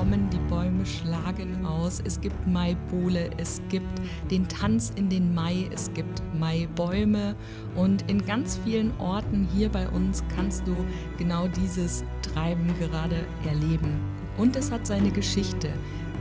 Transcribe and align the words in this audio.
kommen, 0.00 0.30
die 0.30 0.38
Bäume 0.48 0.86
schlagen 0.86 1.66
aus. 1.66 2.00
Es 2.02 2.18
gibt 2.22 2.46
Maibole, 2.46 3.28
es 3.36 3.60
gibt 3.68 4.00
den 4.30 4.48
Tanz 4.48 4.92
in 4.96 5.10
den 5.10 5.34
Mai, 5.34 5.68
es 5.74 5.92
gibt 5.92 6.22
Maibäume 6.38 7.36
und 7.76 8.08
in 8.08 8.24
ganz 8.24 8.58
vielen 8.64 8.98
Orten 8.98 9.46
hier 9.54 9.68
bei 9.68 9.86
uns 9.90 10.24
kannst 10.34 10.66
du 10.66 10.74
genau 11.18 11.48
dieses 11.48 12.02
Treiben 12.22 12.72
gerade 12.78 13.26
erleben. 13.46 14.00
Und 14.38 14.56
es 14.56 14.70
hat 14.70 14.86
seine 14.86 15.10
Geschichte. 15.10 15.68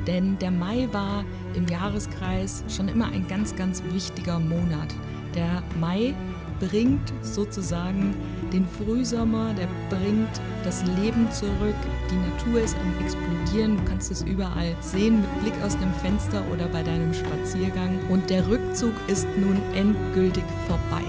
Denn 0.06 0.38
der 0.39 0.52
Mai 0.52 0.89
war 0.92 1.24
im 1.54 1.66
Jahreskreis 1.68 2.66
schon 2.68 2.89
immer 2.89 3.06
ein 3.06 3.30
ganz, 3.30 3.56
ganz 3.56 3.82
wichtiger 3.93 4.39
Monat. 4.39 4.93
Der 5.36 5.64
Mai 5.80 6.14
bringt 6.60 7.14
sozusagen 7.22 8.16
den 8.52 8.66
Frühsommer, 8.66 9.54
der 9.54 9.68
bringt 9.90 10.42
das 10.64 10.84
Leben 11.02 11.32
zurück. 11.32 11.76
Die 12.10 12.16
Natur 12.16 12.62
ist 12.62 12.76
am 12.78 13.06
Explodieren, 13.06 13.78
du 13.78 13.84
kannst 13.86 14.12
es 14.12 14.24
überall 14.24 14.76
sehen 14.82 15.22
mit 15.22 15.42
Blick 15.42 15.64
aus 15.64 15.78
dem 15.78 15.94
Fenster 15.96 16.44
oder 16.52 16.68
bei 16.68 16.84
deinem 16.84 17.14
Spaziergang. 17.14 18.00
Und 18.10 18.30
der 18.30 18.48
Rückzug 18.48 18.94
ist 19.08 19.28
nun 19.38 19.58
endgültig 19.74 20.44
vorbei. 20.68 21.04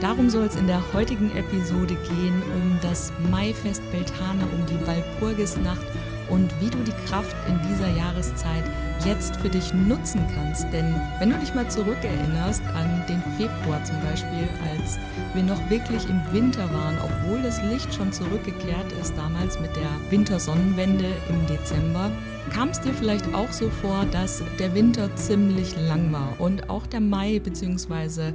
Darum 0.00 0.28
soll 0.30 0.46
es 0.46 0.56
in 0.56 0.66
der 0.66 0.82
heutigen 0.92 1.30
Episode 1.36 1.94
gehen, 1.94 2.42
um 2.54 2.78
das 2.82 3.12
Maifest 3.30 3.82
Beltane, 3.92 4.42
um 4.52 4.66
die 4.66 4.86
Walpurgisnacht 4.86 5.86
und 6.32 6.50
wie 6.60 6.70
du 6.70 6.78
die 6.78 7.06
Kraft 7.06 7.36
in 7.46 7.60
dieser 7.68 7.88
Jahreszeit 7.88 8.64
jetzt 9.04 9.36
für 9.36 9.48
dich 9.48 9.74
nutzen 9.74 10.24
kannst. 10.34 10.64
Denn 10.72 10.94
wenn 11.18 11.30
du 11.30 11.38
dich 11.38 11.54
mal 11.54 11.68
zurückerinnerst 11.68 12.62
an 12.74 13.04
den 13.08 13.22
Februar 13.36 13.84
zum 13.84 14.00
Beispiel, 14.00 14.48
als 14.72 14.98
wir 15.34 15.42
noch 15.42 15.70
wirklich 15.70 16.08
im 16.08 16.20
Winter 16.32 16.72
waren, 16.72 16.96
obwohl 17.04 17.42
das 17.42 17.62
Licht 17.64 17.92
schon 17.92 18.12
zurückgekehrt 18.12 18.92
ist, 19.00 19.16
damals 19.16 19.60
mit 19.60 19.70
der 19.76 20.10
Wintersonnenwende 20.10 21.06
im 21.28 21.46
Dezember, 21.46 22.10
kam 22.50 22.70
es 22.70 22.80
dir 22.80 22.94
vielleicht 22.94 23.34
auch 23.34 23.52
so 23.52 23.68
vor, 23.68 24.06
dass 24.10 24.42
der 24.58 24.74
Winter 24.74 25.14
ziemlich 25.16 25.74
lang 25.76 26.12
war 26.12 26.40
und 26.40 26.70
auch 26.70 26.86
der 26.86 27.00
Mai 27.00 27.40
bzw. 27.40 28.32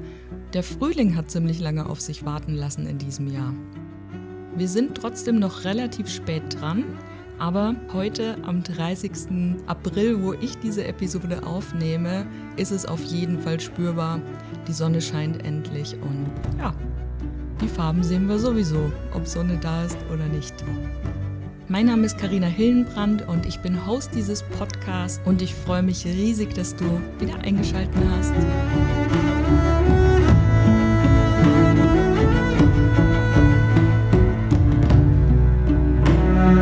der 0.54 0.64
Frühling 0.64 1.16
hat 1.16 1.32
ziemlich 1.32 1.60
lange 1.60 1.88
auf 1.88 2.00
sich 2.00 2.26
warten 2.26 2.54
lassen 2.54 2.88
in 2.88 2.98
diesem 2.98 3.28
Jahr. 3.28 3.54
Wir 4.56 4.68
sind 4.68 4.96
trotzdem 4.96 5.40
noch 5.40 5.66
relativ 5.66 6.10
spät 6.10 6.60
dran. 6.60 6.84
Aber 7.40 7.76
heute, 7.94 8.36
am 8.44 8.64
30. 8.64 9.12
April, 9.68 10.24
wo 10.24 10.34
ich 10.34 10.58
diese 10.58 10.86
Episode 10.86 11.46
aufnehme, 11.46 12.26
ist 12.56 12.72
es 12.72 12.86
auf 12.86 13.04
jeden 13.04 13.40
Fall 13.40 13.60
spürbar. 13.60 14.20
Die 14.68 14.74
Sonne 14.74 15.02
scheint 15.02 15.46
endlich 15.46 15.96
und 16.02 16.28
ja, 16.58 16.74
die 17.62 17.68
Farben 17.68 18.04
sehen 18.04 18.28
wir 18.28 18.40
sowieso, 18.40 18.92
ob 19.14 19.28
Sonne 19.28 19.60
da 19.62 19.86
ist 19.86 19.98
oder 20.12 20.26
nicht. 20.26 20.54
Mein 21.68 21.86
Name 21.86 22.06
ist 22.06 22.18
Karina 22.18 22.48
Hillenbrand 22.48 23.28
und 23.28 23.46
ich 23.46 23.60
bin 23.60 23.86
Host 23.86 24.12
dieses 24.16 24.42
Podcasts 24.42 25.22
und 25.26 25.42
ich 25.42 25.54
freue 25.54 25.84
mich 25.84 26.06
riesig, 26.06 26.56
dass 26.56 26.76
du 26.76 26.86
wieder 27.20 27.38
eingeschaltet 27.44 27.94
hast. 28.18 28.34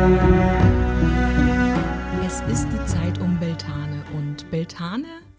Beltane 0.06 0.35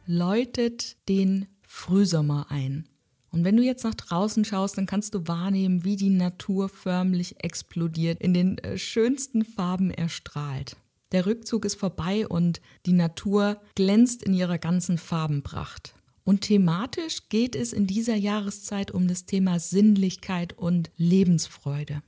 läutet 0.07 0.97
den 1.07 1.47
Frühsommer 1.61 2.47
ein. 2.49 2.87
Und 3.29 3.43
wenn 3.43 3.57
du 3.57 3.63
jetzt 3.63 3.83
nach 3.83 3.93
draußen 3.93 4.45
schaust, 4.45 4.77
dann 4.77 4.85
kannst 4.85 5.13
du 5.13 5.27
wahrnehmen, 5.27 5.83
wie 5.83 5.97
die 5.97 6.09
Natur 6.09 6.69
förmlich 6.69 7.43
explodiert, 7.43 8.19
in 8.21 8.33
den 8.33 8.57
äh, 8.59 8.77
schönsten 8.77 9.45
Farben 9.45 9.91
erstrahlt. 9.91 10.77
Der 11.11 11.25
Rückzug 11.25 11.65
ist 11.65 11.75
vorbei 11.75 12.27
und 12.27 12.61
die 12.85 12.93
Natur 12.93 13.61
glänzt 13.75 14.23
in 14.23 14.33
ihrer 14.33 14.57
ganzen 14.57 14.97
Farbenpracht. 14.97 15.93
Und 16.23 16.41
thematisch 16.41 17.29
geht 17.29 17.55
es 17.55 17.71
in 17.71 17.87
dieser 17.87 18.15
Jahreszeit 18.15 18.91
um 18.91 19.07
das 19.07 19.25
Thema 19.25 19.59
Sinnlichkeit 19.59 20.57
und 20.57 20.89
Lebensfreude. 20.97 22.01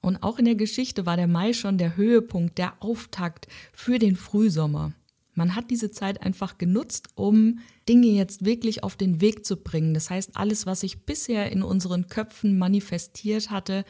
Und 0.00 0.22
auch 0.22 0.38
in 0.38 0.46
der 0.46 0.54
Geschichte 0.54 1.04
war 1.04 1.16
der 1.16 1.26
Mai 1.26 1.52
schon 1.52 1.76
der 1.76 1.96
Höhepunkt, 1.96 2.56
der 2.56 2.82
Auftakt 2.82 3.48
für 3.72 3.98
den 3.98 4.16
Frühsommer. 4.16 4.92
Man 5.40 5.56
hat 5.56 5.70
diese 5.70 5.90
Zeit 5.90 6.22
einfach 6.22 6.58
genutzt, 6.58 7.08
um 7.14 7.60
Dinge 7.88 8.08
jetzt 8.08 8.44
wirklich 8.44 8.84
auf 8.84 8.94
den 8.94 9.22
Weg 9.22 9.46
zu 9.46 9.56
bringen. 9.56 9.94
Das 9.94 10.10
heißt, 10.10 10.32
alles, 10.36 10.66
was 10.66 10.80
sich 10.80 11.06
bisher 11.06 11.50
in 11.50 11.62
unseren 11.62 12.08
Köpfen 12.08 12.58
manifestiert 12.58 13.48
hatte, 13.48 13.86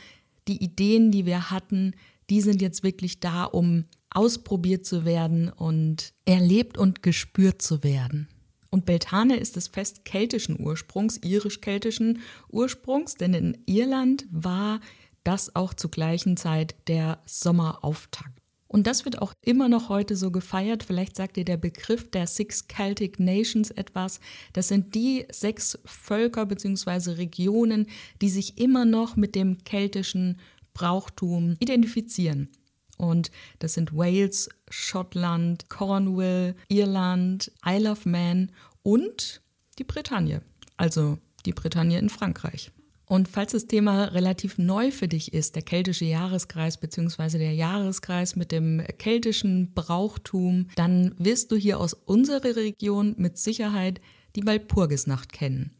die 0.47 0.63
Ideen, 0.63 1.11
die 1.11 1.27
wir 1.27 1.51
hatten, 1.51 1.97
die 2.31 2.41
sind 2.41 2.63
jetzt 2.63 2.85
wirklich 2.85 3.19
da, 3.19 3.43
um 3.43 3.87
ausprobiert 4.11 4.87
zu 4.87 5.05
werden 5.05 5.49
und 5.49 6.13
erlebt 6.25 6.79
und 6.79 7.03
gespürt 7.03 7.63
zu 7.63 7.83
werden. 7.83 8.29
Und 8.71 8.87
Beltane 8.87 9.37
ist 9.37 9.57
das 9.57 9.67
Fest 9.67 10.05
keltischen 10.05 10.57
Ursprungs, 10.65 11.17
irisch-keltischen 11.17 12.21
Ursprungs, 12.49 13.17
denn 13.17 13.35
in 13.35 13.59
Irland 13.67 14.25
war 14.31 14.79
das 15.25 15.57
auch 15.57 15.75
zur 15.75 15.91
gleichen 15.91 16.37
Zeit 16.37 16.77
der 16.87 17.19
Sommerauftakt. 17.27 18.40
Und 18.73 18.87
das 18.87 19.05
wird 19.05 19.21
auch 19.21 19.33
immer 19.43 19.69
noch 19.69 19.89
heute 19.89 20.15
so 20.15 20.31
gefeiert. 20.31 20.85
Vielleicht 20.85 21.17
sagt 21.17 21.37
dir 21.37 21.45
der 21.45 21.57
Begriff 21.57 22.09
der 22.09 22.29
Six 22.29 22.69
Celtic 22.69 23.19
Nations 23.19 23.73
etwas. 23.73 24.21
Das 24.53 24.69
sind 24.69 24.95
die 24.95 25.27
sechs 25.33 25.77
Völker 25.85 26.47
bzw. 26.47 27.15
Regionen, 27.15 27.89
die 28.23 28.29
sich 28.29 28.59
immer 28.59 28.85
noch 28.85 29.17
mit 29.17 29.35
dem 29.35 29.65
keltischen 29.65 30.39
Brauchtum 30.73 31.57
identifizieren. 31.59 32.49
Und 32.97 33.33
das 33.59 33.75
sind 33.75 33.93
Wales, 33.93 34.49
Schottland, 34.69 35.69
Cornwall, 35.69 36.55
Irland, 36.69 37.51
Isle 37.67 37.91
of 37.91 38.07
Man 38.07 38.53
und 38.85 39.43
die 39.81 39.85
Bretagne. 39.85 40.43
Also 40.77 41.19
die 41.45 41.53
Bretagne 41.53 41.99
in 41.99 42.09
Frankreich. 42.09 42.71
Und 43.11 43.27
falls 43.27 43.51
das 43.51 43.67
Thema 43.67 44.05
relativ 44.05 44.57
neu 44.57 44.93
für 44.93 45.09
dich 45.09 45.33
ist, 45.33 45.57
der 45.57 45.63
keltische 45.63 46.05
Jahreskreis 46.05 46.79
bzw. 46.79 47.39
der 47.39 47.55
Jahreskreis 47.55 48.37
mit 48.37 48.53
dem 48.53 48.85
keltischen 48.99 49.73
Brauchtum, 49.75 50.69
dann 50.77 51.17
wirst 51.19 51.51
du 51.51 51.57
hier 51.57 51.81
aus 51.81 51.93
unserer 51.93 52.55
Region 52.55 53.17
mit 53.19 53.37
Sicherheit 53.37 54.01
die 54.37 54.47
Walpurgisnacht 54.47 55.33
kennen. 55.33 55.73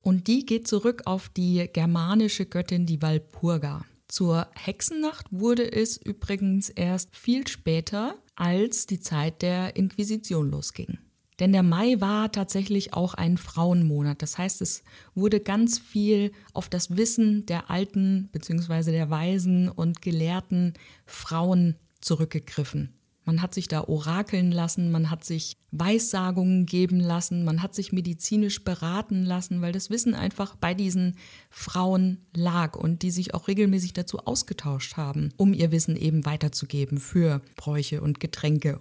Und 0.00 0.26
die 0.26 0.46
geht 0.46 0.66
zurück 0.66 1.02
auf 1.04 1.28
die 1.28 1.68
germanische 1.70 2.46
Göttin, 2.46 2.86
die 2.86 3.02
Walpurga. 3.02 3.84
Zur 4.08 4.48
Hexennacht 4.54 5.26
wurde 5.30 5.70
es 5.70 5.98
übrigens 5.98 6.70
erst 6.70 7.14
viel 7.14 7.46
später, 7.46 8.14
als 8.36 8.86
die 8.86 9.00
Zeit 9.00 9.42
der 9.42 9.76
Inquisition 9.76 10.50
losging. 10.50 10.96
Denn 11.40 11.52
der 11.52 11.62
Mai 11.64 12.00
war 12.00 12.30
tatsächlich 12.30 12.94
auch 12.94 13.14
ein 13.14 13.36
Frauenmonat. 13.36 14.22
Das 14.22 14.38
heißt, 14.38 14.62
es 14.62 14.84
wurde 15.14 15.40
ganz 15.40 15.78
viel 15.78 16.32
auf 16.52 16.68
das 16.68 16.96
Wissen 16.96 17.44
der 17.46 17.70
alten 17.70 18.28
bzw. 18.32 18.92
der 18.92 19.10
weisen 19.10 19.68
und 19.68 20.00
gelehrten 20.00 20.74
Frauen 21.06 21.76
zurückgegriffen. 22.00 22.94
Man 23.24 23.40
hat 23.40 23.54
sich 23.54 23.68
da 23.68 23.84
orakeln 23.84 24.52
lassen, 24.52 24.92
man 24.92 25.10
hat 25.10 25.24
sich 25.24 25.56
Weissagungen 25.70 26.66
geben 26.66 27.00
lassen, 27.00 27.44
man 27.44 27.62
hat 27.62 27.74
sich 27.74 27.90
medizinisch 27.90 28.62
beraten 28.64 29.24
lassen, 29.24 29.62
weil 29.62 29.72
das 29.72 29.88
Wissen 29.88 30.14
einfach 30.14 30.56
bei 30.56 30.74
diesen 30.74 31.16
Frauen 31.48 32.18
lag 32.34 32.76
und 32.76 33.02
die 33.02 33.10
sich 33.10 33.32
auch 33.32 33.48
regelmäßig 33.48 33.94
dazu 33.94 34.18
ausgetauscht 34.18 34.98
haben, 34.98 35.32
um 35.38 35.54
ihr 35.54 35.72
Wissen 35.72 35.96
eben 35.96 36.26
weiterzugeben 36.26 36.98
für 36.98 37.40
Bräuche 37.56 38.02
und 38.02 38.20
Getränke. 38.20 38.80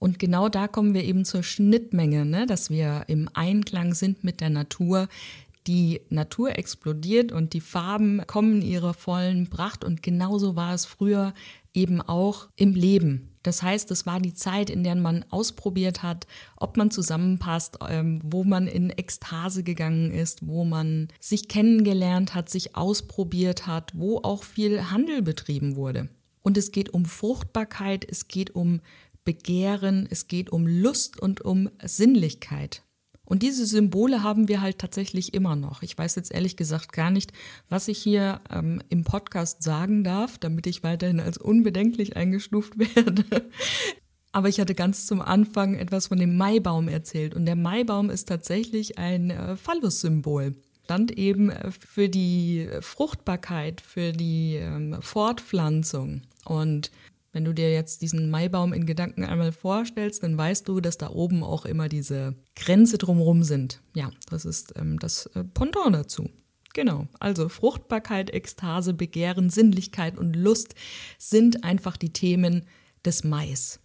Und 0.00 0.18
genau 0.18 0.48
da 0.48 0.66
kommen 0.66 0.94
wir 0.94 1.04
eben 1.04 1.24
zur 1.26 1.42
Schnittmenge, 1.42 2.24
ne? 2.24 2.46
dass 2.46 2.70
wir 2.70 3.04
im 3.06 3.28
Einklang 3.34 3.94
sind 3.94 4.24
mit 4.24 4.40
der 4.40 4.48
Natur. 4.48 5.08
Die 5.66 6.00
Natur 6.08 6.58
explodiert 6.58 7.32
und 7.32 7.52
die 7.52 7.60
Farben 7.60 8.22
kommen 8.26 8.62
ihrer 8.62 8.94
vollen 8.94 9.50
Pracht. 9.50 9.84
Und 9.84 10.02
genauso 10.02 10.56
war 10.56 10.72
es 10.72 10.86
früher 10.86 11.34
eben 11.74 12.00
auch 12.00 12.48
im 12.56 12.74
Leben. 12.74 13.28
Das 13.42 13.62
heißt, 13.62 13.90
es 13.90 14.06
war 14.06 14.20
die 14.20 14.32
Zeit, 14.32 14.70
in 14.70 14.84
der 14.84 14.94
man 14.94 15.24
ausprobiert 15.28 16.02
hat, 16.02 16.26
ob 16.56 16.78
man 16.78 16.90
zusammenpasst, 16.90 17.78
ähm, 17.86 18.20
wo 18.24 18.42
man 18.42 18.66
in 18.66 18.88
Ekstase 18.88 19.62
gegangen 19.62 20.10
ist, 20.12 20.46
wo 20.46 20.64
man 20.64 21.08
sich 21.20 21.46
kennengelernt 21.48 22.34
hat, 22.34 22.48
sich 22.48 22.74
ausprobiert 22.74 23.66
hat, 23.66 23.92
wo 23.94 24.18
auch 24.18 24.44
viel 24.44 24.90
Handel 24.90 25.20
betrieben 25.20 25.76
wurde. 25.76 26.08
Und 26.42 26.56
es 26.56 26.72
geht 26.72 26.90
um 26.90 27.04
Fruchtbarkeit, 27.04 28.06
es 28.08 28.28
geht 28.28 28.54
um 28.54 28.80
Begehren, 29.24 30.08
es 30.10 30.28
geht 30.28 30.50
um 30.50 30.66
Lust 30.66 31.20
und 31.20 31.42
um 31.42 31.68
Sinnlichkeit. 31.84 32.82
Und 33.30 33.44
diese 33.44 33.64
Symbole 33.64 34.24
haben 34.24 34.48
wir 34.48 34.60
halt 34.60 34.78
tatsächlich 34.78 35.34
immer 35.34 35.54
noch. 35.54 35.82
Ich 35.82 35.96
weiß 35.96 36.16
jetzt 36.16 36.32
ehrlich 36.32 36.56
gesagt 36.56 36.92
gar 36.92 37.12
nicht, 37.12 37.32
was 37.68 37.86
ich 37.86 37.98
hier 37.98 38.40
ähm, 38.50 38.82
im 38.88 39.04
Podcast 39.04 39.62
sagen 39.62 40.02
darf, 40.02 40.36
damit 40.36 40.66
ich 40.66 40.82
weiterhin 40.82 41.20
als 41.20 41.38
unbedenklich 41.38 42.16
eingestuft 42.16 42.76
werde. 42.96 43.48
Aber 44.32 44.48
ich 44.48 44.58
hatte 44.58 44.74
ganz 44.74 45.06
zum 45.06 45.20
Anfang 45.20 45.74
etwas 45.74 46.08
von 46.08 46.18
dem 46.18 46.36
Maibaum 46.36 46.88
erzählt. 46.88 47.36
Und 47.36 47.46
der 47.46 47.54
Maibaum 47.54 48.10
ist 48.10 48.26
tatsächlich 48.26 48.98
ein 48.98 49.30
äh, 49.30 49.54
Phallus-Symbol. 49.54 50.56
Stand 50.90 51.12
eben 51.12 51.50
äh, 51.50 51.70
für 51.70 52.08
die 52.08 52.68
Fruchtbarkeit, 52.80 53.80
für 53.80 54.10
die 54.10 54.56
ähm, 54.56 54.96
Fortpflanzung. 55.00 56.22
Und 56.44 56.90
Wenn 57.32 57.44
du 57.44 57.52
dir 57.52 57.72
jetzt 57.72 58.02
diesen 58.02 58.28
Maibaum 58.28 58.72
in 58.72 58.86
Gedanken 58.86 59.24
einmal 59.24 59.52
vorstellst, 59.52 60.22
dann 60.24 60.36
weißt 60.36 60.66
du, 60.66 60.80
dass 60.80 60.98
da 60.98 61.10
oben 61.10 61.44
auch 61.44 61.64
immer 61.64 61.88
diese 61.88 62.34
Grenze 62.56 62.98
drumherum 62.98 63.44
sind. 63.44 63.80
Ja, 63.94 64.10
das 64.28 64.44
ist 64.44 64.74
ähm, 64.76 64.98
das 64.98 65.26
äh, 65.26 65.44
Pendant 65.44 65.94
dazu. 65.94 66.28
Genau, 66.72 67.06
also 67.18 67.48
Fruchtbarkeit, 67.48 68.32
Ekstase, 68.32 68.94
Begehren, 68.94 69.50
Sinnlichkeit 69.50 70.18
und 70.18 70.34
Lust 70.34 70.74
sind 71.18 71.64
einfach 71.64 71.96
die 71.96 72.12
Themen 72.12 72.64
des 73.04 73.24
Mais. 73.24 73.80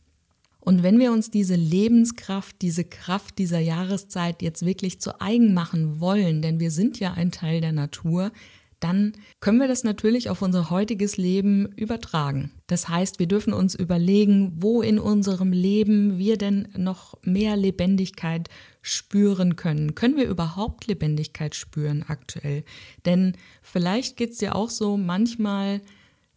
Und 0.65 0.81
wenn 0.81 0.97
wir 0.97 1.11
uns 1.11 1.29
diese 1.29 1.55
Lebenskraft, 1.55 2.55
diese 2.63 2.83
Kraft 2.83 3.37
dieser 3.37 3.59
Jahreszeit 3.59 4.41
jetzt 4.41 4.65
wirklich 4.65 4.99
zu 4.99 5.21
eigen 5.21 5.53
machen 5.53 5.99
wollen, 5.99 6.41
denn 6.41 6.59
wir 6.59 6.71
sind 6.71 6.99
ja 6.99 7.13
ein 7.13 7.31
Teil 7.31 7.61
der 7.61 7.71
Natur, 7.71 8.31
dann 8.79 9.13
können 9.39 9.59
wir 9.59 9.67
das 9.67 9.83
natürlich 9.83 10.29
auf 10.29 10.41
unser 10.41 10.71
heutiges 10.71 11.17
Leben 11.17 11.67
übertragen. 11.75 12.51
Das 12.67 12.89
heißt, 12.89 13.19
wir 13.19 13.27
dürfen 13.27 13.53
uns 13.53 13.75
überlegen, 13.75 14.53
wo 14.55 14.81
in 14.81 14.97
unserem 14.97 15.51
Leben 15.51 16.17
wir 16.17 16.37
denn 16.37 16.67
noch 16.75 17.13
mehr 17.21 17.55
Lebendigkeit 17.55 18.49
spüren 18.81 19.55
können. 19.55 19.93
Können 19.93 20.17
wir 20.17 20.27
überhaupt 20.27 20.87
Lebendigkeit 20.87 21.53
spüren 21.53 22.03
aktuell? 22.07 22.63
Denn 23.05 23.33
vielleicht 23.61 24.17
geht 24.17 24.31
es 24.31 24.39
dir 24.39 24.55
auch 24.55 24.71
so, 24.71 24.97
manchmal 24.97 25.81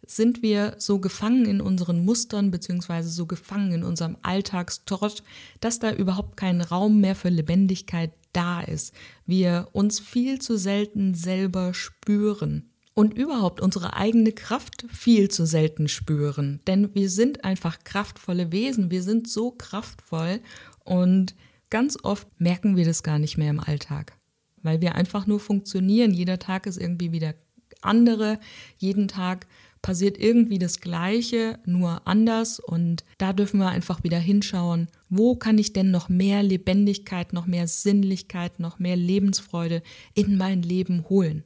sind 0.09 0.41
wir 0.41 0.73
so 0.79 0.99
gefangen 0.99 1.45
in 1.45 1.61
unseren 1.61 2.03
Mustern 2.03 2.49
beziehungsweise 2.49 3.09
so 3.09 3.27
gefangen 3.27 3.71
in 3.73 3.83
unserem 3.83 4.17
Alltagstrott, 4.23 5.21
dass 5.59 5.77
da 5.77 5.93
überhaupt 5.93 6.35
kein 6.35 6.61
Raum 6.61 6.99
mehr 6.99 7.13
für 7.13 7.29
Lebendigkeit 7.29 8.11
da 8.33 8.61
ist. 8.61 8.93
Wir 9.27 9.67
uns 9.71 9.99
viel 9.99 10.39
zu 10.39 10.57
selten 10.57 11.13
selber 11.13 11.75
spüren 11.75 12.71
und 12.95 13.13
überhaupt 13.13 13.61
unsere 13.61 13.95
eigene 13.95 14.31
Kraft 14.31 14.83
viel 14.91 15.29
zu 15.29 15.45
selten 15.45 15.87
spüren. 15.87 16.59
Denn 16.65 16.95
wir 16.95 17.09
sind 17.11 17.43
einfach 17.43 17.83
kraftvolle 17.83 18.51
Wesen, 18.51 18.89
wir 18.89 19.03
sind 19.03 19.29
so 19.29 19.51
kraftvoll 19.51 20.41
und 20.83 21.35
ganz 21.69 21.99
oft 22.01 22.27
merken 22.39 22.75
wir 22.75 22.85
das 22.85 23.03
gar 23.03 23.19
nicht 23.19 23.37
mehr 23.37 23.51
im 23.51 23.59
Alltag, 23.59 24.17
weil 24.63 24.81
wir 24.81 24.95
einfach 24.95 25.27
nur 25.27 25.39
funktionieren. 25.39 26.15
Jeder 26.15 26.39
Tag 26.39 26.65
ist 26.65 26.77
irgendwie 26.77 27.11
wieder 27.11 27.35
andere, 27.81 28.39
jeden 28.77 29.07
Tag 29.07 29.47
passiert 29.81 30.17
irgendwie 30.17 30.59
das 30.59 30.79
Gleiche, 30.79 31.59
nur 31.65 32.07
anders. 32.07 32.59
Und 32.59 33.03
da 33.17 33.33
dürfen 33.33 33.59
wir 33.59 33.69
einfach 33.69 34.03
wieder 34.03 34.19
hinschauen, 34.19 34.87
wo 35.09 35.35
kann 35.35 35.57
ich 35.57 35.73
denn 35.73 35.91
noch 35.91 36.09
mehr 36.09 36.43
Lebendigkeit, 36.43 37.33
noch 37.33 37.45
mehr 37.45 37.67
Sinnlichkeit, 37.67 38.59
noch 38.59 38.79
mehr 38.79 38.95
Lebensfreude 38.95 39.81
in 40.13 40.37
mein 40.37 40.61
Leben 40.61 41.05
holen. 41.09 41.43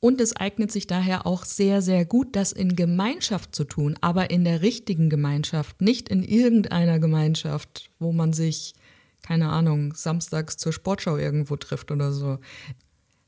Und 0.00 0.20
es 0.20 0.36
eignet 0.36 0.70
sich 0.70 0.86
daher 0.86 1.26
auch 1.26 1.44
sehr, 1.44 1.82
sehr 1.82 2.04
gut, 2.04 2.36
das 2.36 2.52
in 2.52 2.76
Gemeinschaft 2.76 3.54
zu 3.54 3.64
tun, 3.64 3.96
aber 4.00 4.30
in 4.30 4.44
der 4.44 4.62
richtigen 4.62 5.10
Gemeinschaft, 5.10 5.80
nicht 5.80 6.08
in 6.08 6.22
irgendeiner 6.22 7.00
Gemeinschaft, 7.00 7.90
wo 7.98 8.12
man 8.12 8.32
sich, 8.32 8.74
keine 9.22 9.48
Ahnung, 9.48 9.94
samstags 9.94 10.56
zur 10.56 10.72
Sportschau 10.72 11.16
irgendwo 11.16 11.56
trifft 11.56 11.90
oder 11.90 12.12
so 12.12 12.38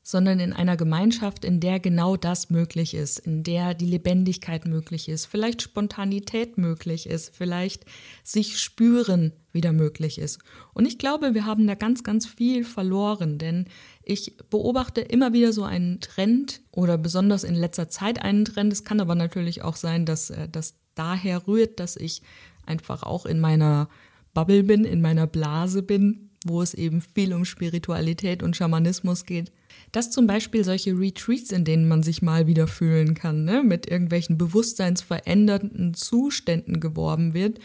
sondern 0.03 0.39
in 0.39 0.51
einer 0.51 0.77
Gemeinschaft, 0.77 1.45
in 1.45 1.59
der 1.59 1.79
genau 1.79 2.17
das 2.17 2.49
möglich 2.49 2.95
ist, 2.95 3.19
in 3.19 3.43
der 3.43 3.73
die 3.75 3.85
Lebendigkeit 3.85 4.65
möglich 4.65 5.07
ist, 5.09 5.27
vielleicht 5.27 5.61
Spontanität 5.61 6.57
möglich 6.57 7.07
ist, 7.07 7.35
vielleicht 7.35 7.85
sich 8.23 8.59
spüren 8.59 9.33
wieder 9.51 9.73
möglich 9.73 10.17
ist. 10.17 10.39
Und 10.73 10.87
ich 10.87 10.97
glaube, 10.97 11.33
wir 11.35 11.45
haben 11.45 11.67
da 11.67 11.75
ganz, 11.75 12.03
ganz 12.03 12.25
viel 12.25 12.63
verloren, 12.63 13.37
denn 13.37 13.65
ich 14.03 14.37
beobachte 14.49 15.01
immer 15.01 15.33
wieder 15.33 15.53
so 15.53 15.63
einen 15.63 15.99
Trend 15.99 16.61
oder 16.71 16.97
besonders 16.97 17.43
in 17.43 17.55
letzter 17.55 17.87
Zeit 17.87 18.21
einen 18.23 18.45
Trend. 18.45 18.73
Es 18.73 18.83
kann 18.83 18.99
aber 18.99 19.15
natürlich 19.15 19.61
auch 19.61 19.75
sein, 19.75 20.05
dass 20.05 20.31
äh, 20.31 20.49
das 20.49 20.75
daher 20.95 21.47
rührt, 21.47 21.79
dass 21.79 21.95
ich 21.95 22.23
einfach 22.65 23.03
auch 23.03 23.25
in 23.25 23.39
meiner 23.39 23.87
Bubble 24.33 24.63
bin, 24.63 24.83
in 24.83 25.01
meiner 25.01 25.27
Blase 25.27 25.83
bin, 25.83 26.30
wo 26.45 26.61
es 26.61 26.73
eben 26.73 27.01
viel 27.01 27.33
um 27.33 27.45
Spiritualität 27.45 28.43
und 28.43 28.55
Schamanismus 28.55 29.25
geht 29.25 29.51
dass 29.91 30.09
zum 30.09 30.27
Beispiel 30.27 30.63
solche 30.63 30.97
Retreats, 30.97 31.51
in 31.51 31.65
denen 31.65 31.87
man 31.87 32.03
sich 32.03 32.21
mal 32.21 32.47
wieder 32.47 32.67
fühlen 32.67 33.13
kann, 33.13 33.43
ne, 33.43 33.63
mit 33.63 33.87
irgendwelchen 33.87 34.37
bewusstseinsverändernden 34.37 35.93
Zuständen 35.93 36.79
geworben 36.79 37.33
wird, 37.33 37.59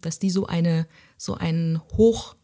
dass 0.00 0.18
die 0.18 0.30
so 0.30 0.46
eine, 0.46 0.86
so 1.16 1.34
einen 1.34 1.80
Hoch 1.96 2.34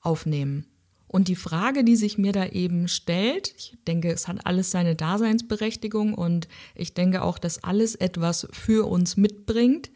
aufnehmen. 0.00 0.66
Und 1.06 1.28
die 1.28 1.36
Frage, 1.36 1.84
die 1.84 1.96
sich 1.96 2.16
mir 2.16 2.32
da 2.32 2.46
eben 2.46 2.88
stellt, 2.88 3.54
ich 3.56 3.76
denke, 3.86 4.10
es 4.10 4.28
hat 4.28 4.46
alles 4.46 4.70
seine 4.70 4.94
Daseinsberechtigung 4.94 6.14
und 6.14 6.48
ich 6.74 6.94
denke 6.94 7.22
auch, 7.22 7.38
dass 7.38 7.62
alles 7.64 7.94
etwas 7.94 8.48
für 8.50 8.88
uns 8.88 9.18
mitbringt. 9.18 9.90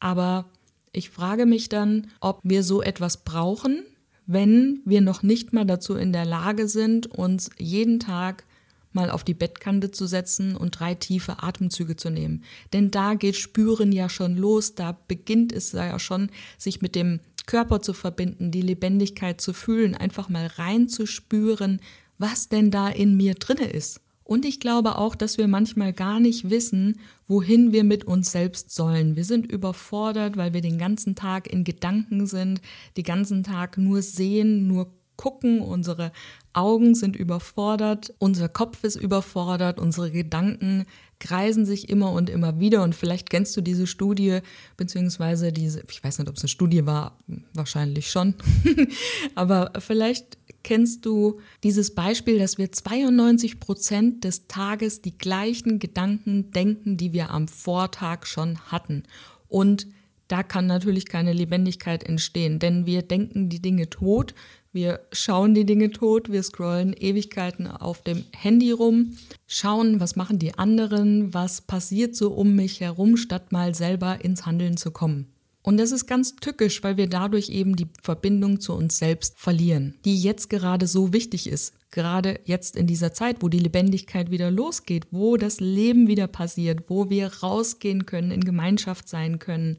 Aber 0.00 0.46
ich 0.92 1.10
frage 1.10 1.44
mich 1.44 1.68
dann, 1.68 2.10
ob 2.20 2.40
wir 2.42 2.62
so 2.62 2.80
etwas 2.80 3.24
brauchen, 3.24 3.84
wenn 4.26 4.80
wir 4.84 5.00
noch 5.00 5.22
nicht 5.22 5.52
mal 5.52 5.64
dazu 5.64 5.94
in 5.94 6.12
der 6.12 6.24
Lage 6.24 6.68
sind, 6.68 7.06
uns 7.06 7.50
jeden 7.58 8.00
Tag 8.00 8.44
mal 8.92 9.10
auf 9.10 9.24
die 9.24 9.34
Bettkante 9.34 9.90
zu 9.90 10.06
setzen 10.06 10.56
und 10.56 10.78
drei 10.78 10.94
tiefe 10.94 11.42
Atemzüge 11.42 11.96
zu 11.96 12.10
nehmen. 12.10 12.44
Denn 12.72 12.90
da 12.90 13.14
geht 13.14 13.36
Spüren 13.36 13.92
ja 13.92 14.08
schon 14.08 14.36
los, 14.36 14.74
da 14.74 14.96
beginnt 15.08 15.52
es 15.52 15.72
ja 15.72 15.98
schon, 15.98 16.30
sich 16.56 16.80
mit 16.80 16.94
dem 16.94 17.20
Körper 17.46 17.82
zu 17.82 17.92
verbinden, 17.92 18.50
die 18.50 18.62
Lebendigkeit 18.62 19.40
zu 19.40 19.52
fühlen, 19.52 19.94
einfach 19.94 20.28
mal 20.28 20.46
reinzuspüren, 20.46 21.80
was 22.18 22.48
denn 22.48 22.70
da 22.70 22.88
in 22.88 23.16
mir 23.16 23.34
drinne 23.34 23.66
ist. 23.66 24.00
Und 24.24 24.46
ich 24.46 24.58
glaube 24.58 24.96
auch, 24.96 25.14
dass 25.14 25.36
wir 25.36 25.48
manchmal 25.48 25.92
gar 25.92 26.18
nicht 26.18 26.48
wissen, 26.48 26.98
wohin 27.28 27.72
wir 27.72 27.84
mit 27.84 28.04
uns 28.04 28.32
selbst 28.32 28.74
sollen. 28.74 29.16
Wir 29.16 29.24
sind 29.24 29.46
überfordert, 29.46 30.38
weil 30.38 30.54
wir 30.54 30.62
den 30.62 30.78
ganzen 30.78 31.14
Tag 31.14 31.46
in 31.46 31.62
Gedanken 31.62 32.26
sind, 32.26 32.62
den 32.96 33.04
ganzen 33.04 33.42
Tag 33.42 33.76
nur 33.76 34.00
sehen, 34.00 34.66
nur 34.66 34.90
gucken, 35.16 35.60
unsere 35.60 36.10
Augen 36.52 36.94
sind 36.94 37.16
überfordert, 37.16 38.14
unser 38.18 38.48
Kopf 38.48 38.82
ist 38.84 38.96
überfordert, 38.96 39.78
unsere 39.78 40.10
Gedanken 40.10 40.86
kreisen 41.18 41.64
sich 41.66 41.88
immer 41.88 42.12
und 42.12 42.30
immer 42.30 42.60
wieder. 42.60 42.82
Und 42.82 42.94
vielleicht 42.94 43.30
kennst 43.30 43.56
du 43.56 43.60
diese 43.60 43.86
Studie, 43.86 44.40
beziehungsweise 44.76 45.52
diese, 45.52 45.82
ich 45.88 46.02
weiß 46.02 46.18
nicht, 46.18 46.28
ob 46.28 46.36
es 46.36 46.42
eine 46.42 46.48
Studie 46.48 46.86
war, 46.86 47.18
wahrscheinlich 47.52 48.10
schon, 48.10 48.34
aber 49.34 49.72
vielleicht 49.78 50.38
kennst 50.64 51.06
du 51.06 51.38
dieses 51.62 51.94
Beispiel, 51.94 52.38
dass 52.38 52.58
wir 52.58 52.72
92 52.72 53.60
Prozent 53.60 54.24
des 54.24 54.48
Tages 54.48 55.02
die 55.02 55.16
gleichen 55.16 55.78
Gedanken 55.78 56.50
denken, 56.50 56.96
die 56.96 57.12
wir 57.12 57.30
am 57.30 57.46
Vortag 57.46 58.26
schon 58.26 58.58
hatten. 58.72 59.04
Und 59.46 59.86
da 60.28 60.42
kann 60.42 60.66
natürlich 60.66 61.06
keine 61.06 61.32
Lebendigkeit 61.32 62.02
entstehen, 62.02 62.58
denn 62.58 62.86
wir 62.86 63.02
denken 63.02 63.50
die 63.50 63.60
Dinge 63.60 63.90
tot, 63.90 64.34
wir 64.72 65.00
schauen 65.12 65.54
die 65.54 65.66
Dinge 65.66 65.90
tot, 65.90 66.32
wir 66.32 66.42
scrollen 66.42 66.94
Ewigkeiten 66.94 67.68
auf 67.68 68.02
dem 68.02 68.24
Handy 68.34 68.72
rum, 68.72 69.16
schauen, 69.46 70.00
was 70.00 70.16
machen 70.16 70.40
die 70.40 70.58
anderen, 70.58 71.32
was 71.32 71.60
passiert 71.60 72.16
so 72.16 72.32
um 72.32 72.56
mich 72.56 72.80
herum, 72.80 73.16
statt 73.16 73.52
mal 73.52 73.74
selber 73.74 74.24
ins 74.24 74.46
Handeln 74.46 74.76
zu 74.76 74.90
kommen. 74.90 75.33
Und 75.66 75.78
das 75.78 75.92
ist 75.92 76.06
ganz 76.06 76.36
tückisch, 76.36 76.82
weil 76.82 76.98
wir 76.98 77.08
dadurch 77.08 77.48
eben 77.48 77.74
die 77.74 77.88
Verbindung 78.02 78.60
zu 78.60 78.74
uns 78.74 78.98
selbst 78.98 79.38
verlieren, 79.38 79.94
die 80.04 80.20
jetzt 80.20 80.50
gerade 80.50 80.86
so 80.86 81.14
wichtig 81.14 81.48
ist. 81.48 81.72
Gerade 81.90 82.38
jetzt 82.44 82.76
in 82.76 82.86
dieser 82.86 83.14
Zeit, 83.14 83.38
wo 83.40 83.48
die 83.48 83.60
Lebendigkeit 83.60 84.30
wieder 84.30 84.50
losgeht, 84.50 85.06
wo 85.10 85.38
das 85.38 85.60
Leben 85.60 86.06
wieder 86.06 86.26
passiert, 86.26 86.90
wo 86.90 87.08
wir 87.08 87.32
rausgehen 87.42 88.04
können, 88.04 88.30
in 88.30 88.44
Gemeinschaft 88.44 89.08
sein 89.08 89.38
können. 89.38 89.78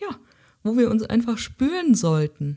Ja, 0.00 0.16
wo 0.62 0.76
wir 0.76 0.92
uns 0.92 1.02
einfach 1.02 1.38
spüren 1.38 1.96
sollten. 1.96 2.56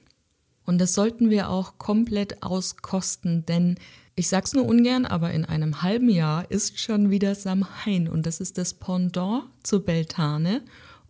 Und 0.64 0.78
das 0.78 0.94
sollten 0.94 1.32
wir 1.32 1.50
auch 1.50 1.80
komplett 1.80 2.44
auskosten, 2.44 3.48
denn 3.48 3.80
ich 4.16 4.28
sag's 4.28 4.54
nur 4.54 4.68
ungern, 4.68 5.08
aber 5.08 5.32
in 5.32 5.44
einem 5.44 5.82
halben 5.82 6.10
Jahr 6.10 6.52
ist 6.52 6.80
schon 6.80 7.10
wieder 7.10 7.34
Samhain 7.34 8.08
und 8.08 8.28
das 8.28 8.40
ist 8.40 8.60
das 8.60 8.76
Pendant 8.76 9.46
zu 9.64 9.82
Beltane. 9.82 10.62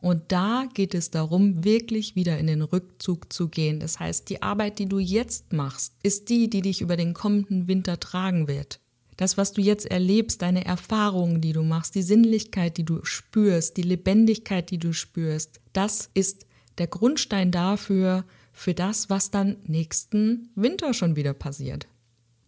Und 0.01 0.31
da 0.31 0.65
geht 0.73 0.93
es 0.93 1.11
darum, 1.11 1.63
wirklich 1.63 2.15
wieder 2.15 2.37
in 2.37 2.47
den 2.47 2.61
Rückzug 2.61 3.31
zu 3.33 3.49
gehen. 3.49 3.79
Das 3.79 3.99
heißt, 3.99 4.29
die 4.29 4.41
Arbeit, 4.41 4.79
die 4.79 4.85
du 4.85 4.99
jetzt 4.99 5.51
machst, 5.51 5.93
ist 6.03 6.29
die, 6.29 6.49
die 6.49 6.61
dich 6.61 6.81
über 6.81 6.95
den 6.95 7.13
kommenden 7.13 7.67
Winter 7.67 7.99
tragen 7.99 8.47
wird. 8.47 8.79
Das, 9.17 9.37
was 9.37 9.51
du 9.51 9.61
jetzt 9.61 9.85
erlebst, 9.85 10.41
deine 10.41 10.63
Erfahrungen, 10.63 11.41
die 11.41 11.51
du 11.51 11.63
machst, 11.63 11.95
die 11.95 12.01
Sinnlichkeit, 12.01 12.77
die 12.77 12.85
du 12.85 13.03
spürst, 13.03 13.75
die 13.75 13.81
Lebendigkeit, 13.81 14.71
die 14.71 14.77
du 14.77 14.93
spürst, 14.93 15.59
das 15.73 16.09
ist 16.13 16.45
der 16.77 16.87
Grundstein 16.87 17.51
dafür, 17.51 18.23
für 18.53 18.73
das, 18.73 19.09
was 19.09 19.31
dann 19.31 19.57
nächsten 19.65 20.49
Winter 20.55 20.93
schon 20.93 21.17
wieder 21.17 21.33
passiert. 21.33 21.87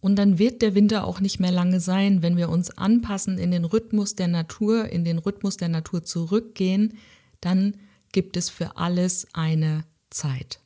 Und 0.00 0.16
dann 0.16 0.38
wird 0.38 0.62
der 0.62 0.74
Winter 0.74 1.06
auch 1.06 1.20
nicht 1.20 1.40
mehr 1.40 1.52
lange 1.52 1.78
sein, 1.78 2.22
wenn 2.22 2.36
wir 2.36 2.48
uns 2.48 2.70
anpassen 2.76 3.38
in 3.38 3.50
den 3.50 3.64
Rhythmus 3.64 4.16
der 4.16 4.28
Natur, 4.28 4.88
in 4.88 5.04
den 5.04 5.18
Rhythmus 5.18 5.58
der 5.58 5.68
Natur 5.68 6.02
zurückgehen, 6.04 6.94
dann 7.42 7.76
gibt 8.12 8.38
es 8.38 8.48
für 8.48 8.78
alles 8.78 9.26
eine 9.34 9.84
Zeit. 10.08 10.60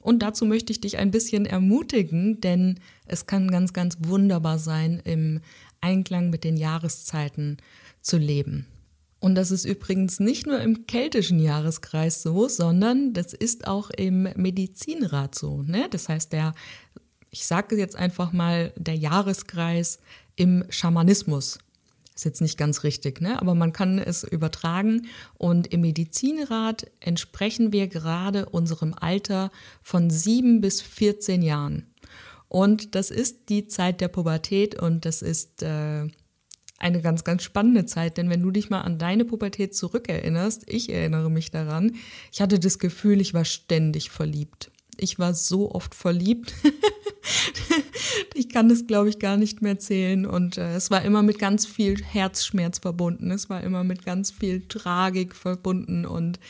Und 0.00 0.20
dazu 0.20 0.46
möchte 0.46 0.72
ich 0.72 0.80
dich 0.80 0.98
ein 0.98 1.10
bisschen 1.10 1.46
ermutigen, 1.46 2.40
denn 2.40 2.80
es 3.06 3.26
kann 3.26 3.50
ganz, 3.50 3.72
ganz 3.72 3.98
wunderbar 4.00 4.58
sein, 4.58 5.00
im 5.04 5.40
Einklang 5.80 6.30
mit 6.30 6.44
den 6.44 6.56
Jahreszeiten 6.56 7.58
zu 8.00 8.16
leben. 8.16 8.66
Und 9.20 9.34
das 9.34 9.50
ist 9.50 9.64
übrigens 9.64 10.20
nicht 10.20 10.46
nur 10.46 10.60
im 10.60 10.86
keltischen 10.86 11.40
Jahreskreis 11.40 12.22
so, 12.22 12.48
sondern 12.48 13.12
das 13.12 13.32
ist 13.32 13.66
auch 13.66 13.90
im 13.90 14.28
Medizinrat 14.36 15.34
so. 15.34 15.62
Ne? 15.62 15.88
Das 15.90 16.08
heißt, 16.08 16.32
der, 16.32 16.54
ich 17.30 17.46
sage 17.46 17.76
jetzt 17.76 17.96
einfach 17.96 18.32
mal, 18.32 18.72
der 18.76 18.94
Jahreskreis 18.94 19.98
im 20.36 20.64
Schamanismus. 20.70 21.58
Ist 22.18 22.24
jetzt 22.24 22.40
nicht 22.40 22.58
ganz 22.58 22.82
richtig, 22.82 23.20
ne? 23.20 23.40
aber 23.40 23.54
man 23.54 23.72
kann 23.72 24.00
es 24.00 24.24
übertragen. 24.24 25.06
Und 25.34 25.68
im 25.68 25.82
Medizinrat 25.82 26.90
entsprechen 26.98 27.72
wir 27.72 27.86
gerade 27.86 28.46
unserem 28.46 28.92
Alter 28.92 29.52
von 29.82 30.10
sieben 30.10 30.60
bis 30.60 30.82
14 30.82 31.42
Jahren. 31.42 31.86
Und 32.48 32.96
das 32.96 33.12
ist 33.12 33.50
die 33.50 33.68
Zeit 33.68 34.00
der 34.00 34.08
Pubertät 34.08 34.74
und 34.74 35.04
das 35.04 35.22
ist 35.22 35.62
äh, 35.62 36.08
eine 36.78 37.02
ganz, 37.02 37.22
ganz 37.22 37.44
spannende 37.44 37.86
Zeit, 37.86 38.18
denn 38.18 38.30
wenn 38.30 38.42
du 38.42 38.50
dich 38.50 38.68
mal 38.68 38.80
an 38.80 38.98
deine 38.98 39.24
Pubertät 39.24 39.76
zurückerinnerst, 39.76 40.64
ich 40.66 40.90
erinnere 40.90 41.30
mich 41.30 41.52
daran, 41.52 41.94
ich 42.32 42.40
hatte 42.40 42.58
das 42.58 42.80
Gefühl, 42.80 43.20
ich 43.20 43.32
war 43.32 43.44
ständig 43.44 44.10
verliebt. 44.10 44.72
Ich 44.98 45.18
war 45.18 45.32
so 45.34 45.70
oft 45.70 45.94
verliebt. 45.94 46.52
ich 48.34 48.48
kann 48.48 48.68
das, 48.68 48.86
glaube 48.86 49.08
ich, 49.08 49.18
gar 49.18 49.36
nicht 49.36 49.62
mehr 49.62 49.78
zählen. 49.78 50.26
Und 50.26 50.58
äh, 50.58 50.74
es 50.74 50.90
war 50.90 51.02
immer 51.02 51.22
mit 51.22 51.38
ganz 51.38 51.66
viel 51.66 52.02
Herzschmerz 52.02 52.78
verbunden. 52.78 53.30
Es 53.30 53.48
war 53.48 53.62
immer 53.62 53.84
mit 53.84 54.04
ganz 54.04 54.30
viel 54.30 54.62
Tragik 54.68 55.34
verbunden. 55.34 56.04
Und 56.04 56.40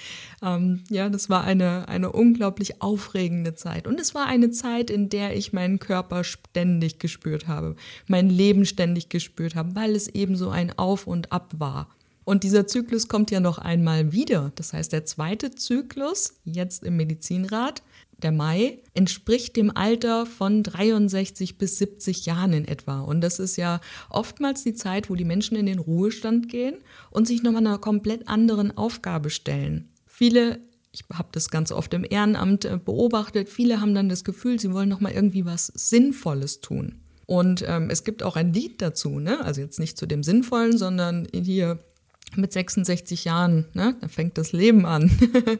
ähm, 0.42 0.84
ja, 0.88 1.08
das 1.08 1.28
war 1.28 1.44
eine, 1.44 1.88
eine 1.88 2.12
unglaublich 2.12 2.80
aufregende 2.80 3.54
Zeit. 3.54 3.86
Und 3.86 4.00
es 4.00 4.14
war 4.14 4.26
eine 4.26 4.50
Zeit, 4.50 4.90
in 4.90 5.08
der 5.08 5.36
ich 5.36 5.52
meinen 5.52 5.78
Körper 5.78 6.24
ständig 6.24 6.98
gespürt 6.98 7.48
habe, 7.48 7.76
mein 8.06 8.30
Leben 8.30 8.64
ständig 8.64 9.08
gespürt 9.08 9.54
habe, 9.54 9.74
weil 9.74 9.94
es 9.94 10.08
eben 10.08 10.36
so 10.36 10.50
ein 10.50 10.76
Auf 10.78 11.06
und 11.06 11.32
Ab 11.32 11.52
war. 11.58 11.88
Und 12.28 12.44
dieser 12.44 12.66
Zyklus 12.66 13.08
kommt 13.08 13.30
ja 13.30 13.40
noch 13.40 13.56
einmal 13.56 14.12
wieder. 14.12 14.52
Das 14.56 14.74
heißt, 14.74 14.92
der 14.92 15.06
zweite 15.06 15.54
Zyklus, 15.54 16.34
jetzt 16.44 16.84
im 16.84 16.96
Medizinrat, 16.96 17.82
der 18.18 18.32
Mai, 18.32 18.78
entspricht 18.94 19.56
dem 19.56 19.74
Alter 19.74 20.26
von 20.26 20.62
63 20.62 21.56
bis 21.56 21.78
70 21.78 22.26
Jahren 22.26 22.52
in 22.52 22.66
etwa. 22.66 23.00
Und 23.00 23.20
das 23.20 23.38
ist 23.38 23.56
ja 23.56 23.80
oftmals 24.10 24.64
die 24.64 24.74
Zeit, 24.74 25.08
wo 25.08 25.14
die 25.14 25.24
Menschen 25.24 25.56
in 25.56 25.66
den 25.66 25.78
Ruhestand 25.78 26.48
gehen 26.48 26.76
und 27.10 27.26
sich 27.26 27.42
nochmal 27.42 27.66
einer 27.66 27.78
komplett 27.78 28.28
anderen 28.28 28.76
Aufgabe 28.76 29.30
stellen. 29.30 29.90
Viele 30.06 30.60
ich 30.90 31.04
habe 31.12 31.28
das 31.32 31.50
ganz 31.50 31.70
oft 31.70 31.92
im 31.94 32.04
Ehrenamt 32.08 32.64
äh, 32.64 32.78
beobachtet. 32.82 33.48
Viele 33.48 33.80
haben 33.80 33.94
dann 33.94 34.08
das 34.08 34.24
Gefühl, 34.24 34.58
sie 34.58 34.72
wollen 34.72 34.88
noch 34.88 35.00
mal 35.00 35.12
irgendwie 35.12 35.44
was 35.44 35.66
Sinnvolles 35.66 36.60
tun. 36.60 37.02
Und 37.26 37.62
ähm, 37.68 37.90
es 37.90 38.04
gibt 38.04 38.22
auch 38.22 38.36
ein 38.36 38.54
Lied 38.54 38.80
dazu, 38.80 39.20
ne? 39.20 39.44
Also 39.44 39.60
jetzt 39.60 39.78
nicht 39.78 39.98
zu 39.98 40.06
dem 40.06 40.22
Sinnvollen, 40.22 40.78
sondern 40.78 41.28
hier 41.34 41.78
mit 42.36 42.52
66 42.52 43.24
Jahren, 43.24 43.66
ne, 43.72 43.96
da 44.00 44.08
fängt 44.08 44.38
das 44.38 44.52
Leben 44.52 44.86
an. 44.86 45.10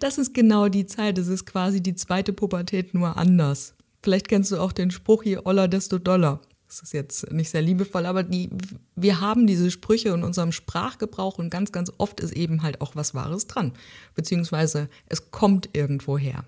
das 0.00 0.18
ist 0.18 0.34
genau 0.34 0.68
die 0.68 0.86
Zeit. 0.86 1.18
Das 1.18 1.28
ist 1.28 1.46
quasi 1.46 1.82
die 1.82 1.94
zweite 1.94 2.32
Pubertät 2.32 2.94
nur 2.94 3.16
anders. 3.16 3.74
Vielleicht 4.02 4.28
kennst 4.28 4.52
du 4.52 4.58
auch 4.58 4.72
den 4.72 4.90
Spruch 4.90 5.22
hier, 5.22 5.46
Oller 5.46 5.68
desto 5.68 5.98
doller. 5.98 6.40
Das 6.66 6.82
ist 6.82 6.92
jetzt 6.92 7.32
nicht 7.32 7.50
sehr 7.50 7.62
liebevoll, 7.62 8.06
aber 8.06 8.22
die, 8.22 8.48
wir 8.94 9.20
haben 9.20 9.48
diese 9.48 9.72
Sprüche 9.72 10.10
in 10.10 10.22
unserem 10.22 10.52
Sprachgebrauch 10.52 11.38
und 11.38 11.50
ganz, 11.50 11.72
ganz 11.72 11.92
oft 11.98 12.20
ist 12.20 12.32
eben 12.32 12.62
halt 12.62 12.80
auch 12.80 12.94
was 12.94 13.12
Wahres 13.12 13.48
dran. 13.48 13.72
Beziehungsweise 14.14 14.88
es 15.06 15.32
kommt 15.32 15.70
irgendwo 15.72 16.16
her. 16.16 16.44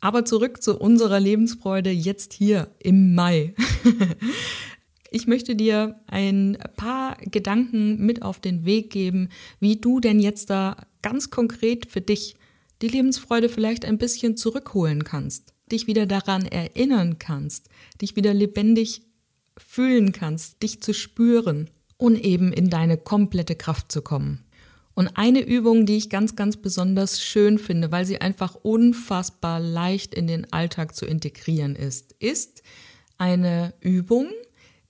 Aber 0.00 0.26
zurück 0.26 0.62
zu 0.62 0.78
unserer 0.78 1.20
Lebensfreude 1.20 1.90
jetzt 1.90 2.34
hier 2.34 2.68
im 2.78 3.14
Mai. 3.14 3.54
Ich 5.10 5.26
möchte 5.26 5.54
dir 5.54 6.00
ein 6.06 6.58
paar 6.76 7.16
Gedanken 7.18 8.04
mit 8.04 8.22
auf 8.22 8.40
den 8.40 8.64
Weg 8.64 8.90
geben, 8.90 9.28
wie 9.60 9.76
du 9.76 10.00
denn 10.00 10.20
jetzt 10.20 10.50
da 10.50 10.76
ganz 11.02 11.30
konkret 11.30 11.86
für 11.86 12.00
dich 12.00 12.36
die 12.82 12.88
Lebensfreude 12.88 13.48
vielleicht 13.48 13.84
ein 13.84 13.98
bisschen 13.98 14.36
zurückholen 14.36 15.04
kannst, 15.04 15.54
dich 15.70 15.86
wieder 15.86 16.06
daran 16.06 16.44
erinnern 16.44 17.18
kannst, 17.18 17.68
dich 18.00 18.16
wieder 18.16 18.34
lebendig 18.34 19.02
fühlen 19.56 20.12
kannst, 20.12 20.62
dich 20.62 20.82
zu 20.82 20.92
spüren 20.92 21.70
und 21.96 22.22
eben 22.22 22.52
in 22.52 22.68
deine 22.68 22.98
komplette 22.98 23.54
Kraft 23.54 23.90
zu 23.90 24.02
kommen. 24.02 24.44
Und 24.94 25.08
eine 25.08 25.40
Übung, 25.40 25.84
die 25.84 25.96
ich 25.96 26.08
ganz, 26.08 26.36
ganz 26.36 26.56
besonders 26.56 27.22
schön 27.22 27.58
finde, 27.58 27.92
weil 27.92 28.06
sie 28.06 28.20
einfach 28.20 28.54
unfassbar 28.54 29.60
leicht 29.60 30.14
in 30.14 30.26
den 30.26 30.52
Alltag 30.52 30.94
zu 30.94 31.04
integrieren 31.04 31.76
ist, 31.76 32.14
ist 32.18 32.62
eine 33.18 33.74
Übung, 33.80 34.28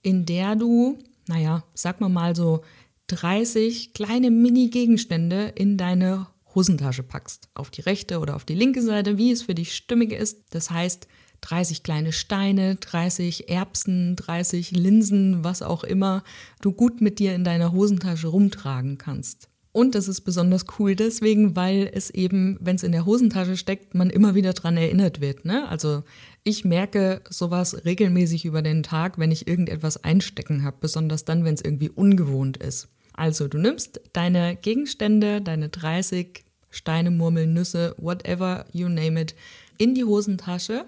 in 0.07 0.25
der 0.25 0.55
du, 0.55 0.97
naja, 1.27 1.65
sag 1.73 1.99
mal 1.99 2.07
mal 2.07 2.33
so 2.33 2.61
30 3.07 3.91
kleine 3.91 4.31
Mini-Gegenstände 4.31 5.51
in 5.53 5.75
deine 5.75 6.27
Hosentasche 6.55 7.03
packst. 7.03 7.49
Auf 7.55 7.71
die 7.71 7.81
rechte 7.81 8.19
oder 8.19 8.37
auf 8.37 8.45
die 8.45 8.55
linke 8.55 8.81
Seite, 8.81 9.17
wie 9.17 9.31
es 9.31 9.41
für 9.41 9.53
dich 9.53 9.75
stimmig 9.75 10.13
ist. 10.13 10.45
Das 10.51 10.71
heißt, 10.71 11.09
30 11.41 11.83
kleine 11.83 12.13
Steine, 12.13 12.77
30 12.77 13.49
Erbsen, 13.49 14.15
30 14.15 14.71
Linsen, 14.71 15.43
was 15.43 15.61
auch 15.61 15.83
immer 15.83 16.23
du 16.61 16.71
gut 16.71 17.01
mit 17.01 17.19
dir 17.19 17.35
in 17.35 17.43
deiner 17.43 17.73
Hosentasche 17.73 18.29
rumtragen 18.29 18.97
kannst. 18.97 19.49
Und 19.73 19.93
das 19.93 20.07
ist 20.07 20.21
besonders 20.21 20.65
cool 20.79 20.95
deswegen, 20.95 21.57
weil 21.57 21.91
es 21.93 22.09
eben, 22.09 22.57
wenn 22.61 22.77
es 22.77 22.83
in 22.83 22.93
der 22.93 23.05
Hosentasche 23.05 23.57
steckt, 23.57 23.93
man 23.93 24.09
immer 24.09 24.33
wieder 24.35 24.53
dran 24.53 24.77
erinnert 24.77 25.19
wird. 25.19 25.43
Ne? 25.43 25.67
Also 25.67 26.03
ich 26.47 26.63
merke 26.63 27.19
sowas 27.29 27.83
regelmäßig 27.83 28.45
über 28.45 28.61
den 28.61 28.81
Tag, 28.81 29.17
wenn 29.17 29.31
ich 29.31 29.49
irgendetwas 29.49 30.05
einstecken 30.05 30.63
habe, 30.63 30.77
besonders 30.79 31.25
dann, 31.25 31.43
wenn 31.43 31.55
es 31.55 31.61
irgendwie 31.61 31.89
ungewohnt 31.89 32.55
ist. 32.55 32.87
Also 33.11 33.49
du 33.49 33.57
nimmst 33.57 33.99
deine 34.13 34.55
Gegenstände, 34.55 35.41
deine 35.41 35.67
30 35.67 36.45
Steine, 36.69 37.11
Murmeln, 37.11 37.53
Nüsse, 37.53 37.95
whatever 37.97 38.63
you 38.71 38.87
name 38.87 39.19
it, 39.19 39.35
in 39.77 39.93
die 39.93 40.05
Hosentasche 40.05 40.85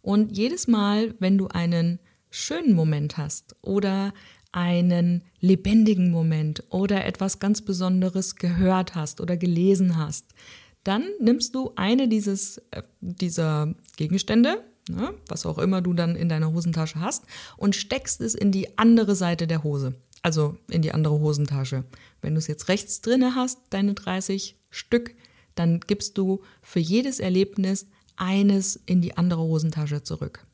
und 0.00 0.34
jedes 0.34 0.68
Mal, 0.68 1.14
wenn 1.18 1.36
du 1.36 1.48
einen 1.48 1.98
schönen 2.30 2.72
Moment 2.74 3.18
hast 3.18 3.56
oder 3.60 4.14
einen 4.52 5.22
lebendigen 5.40 6.10
Moment 6.12 6.64
oder 6.70 7.04
etwas 7.04 7.40
ganz 7.40 7.60
Besonderes 7.60 8.36
gehört 8.36 8.94
hast 8.94 9.20
oder 9.20 9.36
gelesen 9.36 9.98
hast, 9.98 10.32
dann 10.82 11.04
nimmst 11.20 11.54
du 11.54 11.72
eine 11.76 12.08
dieses, 12.08 12.56
äh, 12.70 12.82
dieser 13.02 13.74
Gegenstände, 13.98 14.64
ne, 14.88 15.14
was 15.28 15.46
auch 15.46 15.58
immer 15.58 15.80
du 15.80 15.92
dann 15.92 16.16
in 16.16 16.28
deiner 16.28 16.52
Hosentasche 16.52 17.00
hast, 17.00 17.24
und 17.56 17.76
steckst 17.76 18.20
es 18.20 18.34
in 18.34 18.52
die 18.52 18.78
andere 18.78 19.14
Seite 19.14 19.46
der 19.46 19.62
Hose, 19.62 19.94
also 20.22 20.56
in 20.70 20.82
die 20.82 20.92
andere 20.92 21.18
Hosentasche. 21.18 21.84
Wenn 22.20 22.34
du 22.34 22.38
es 22.38 22.46
jetzt 22.46 22.68
rechts 22.68 23.00
drinne 23.00 23.34
hast, 23.34 23.58
deine 23.70 23.94
30 23.94 24.56
Stück, 24.70 25.14
dann 25.54 25.80
gibst 25.80 26.18
du 26.18 26.42
für 26.62 26.80
jedes 26.80 27.20
Erlebnis 27.20 27.86
eines 28.16 28.80
in 28.86 29.00
die 29.00 29.16
andere 29.16 29.42
Hosentasche 29.42 30.02
zurück. 30.02 30.46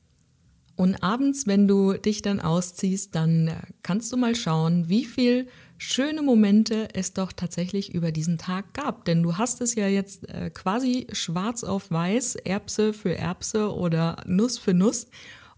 Und 0.77 1.03
abends, 1.03 1.47
wenn 1.47 1.69
du 1.69 1.93
dich 1.93 2.23
dann 2.23 2.41
ausziehst, 2.41 3.15
dann 3.15 3.51
kannst 3.83 4.13
du 4.13 4.17
mal 4.17 4.35
schauen, 4.35 4.89
wie 4.89 5.05
viel 5.05 5.47
schöne 5.81 6.21
Momente 6.21 6.89
es 6.93 7.15
doch 7.15 7.33
tatsächlich 7.33 7.95
über 7.95 8.13
diesen 8.13 8.37
Tag 8.37 8.75
gab. 8.75 9.07
Denn 9.07 9.23
du 9.23 9.39
hast 9.39 9.63
es 9.63 9.75
ja 9.75 9.89
jetzt 9.89 10.29
äh, 10.29 10.51
quasi 10.51 11.07
schwarz 11.13 11.65
auf 11.65 11.91
weiß, 11.91 12.37
Erbse 12.37 12.93
für 12.93 13.17
Erbse 13.17 13.75
oder 13.75 14.23
Nuss 14.27 14.59
für 14.59 14.75
Nuss. 14.75 15.07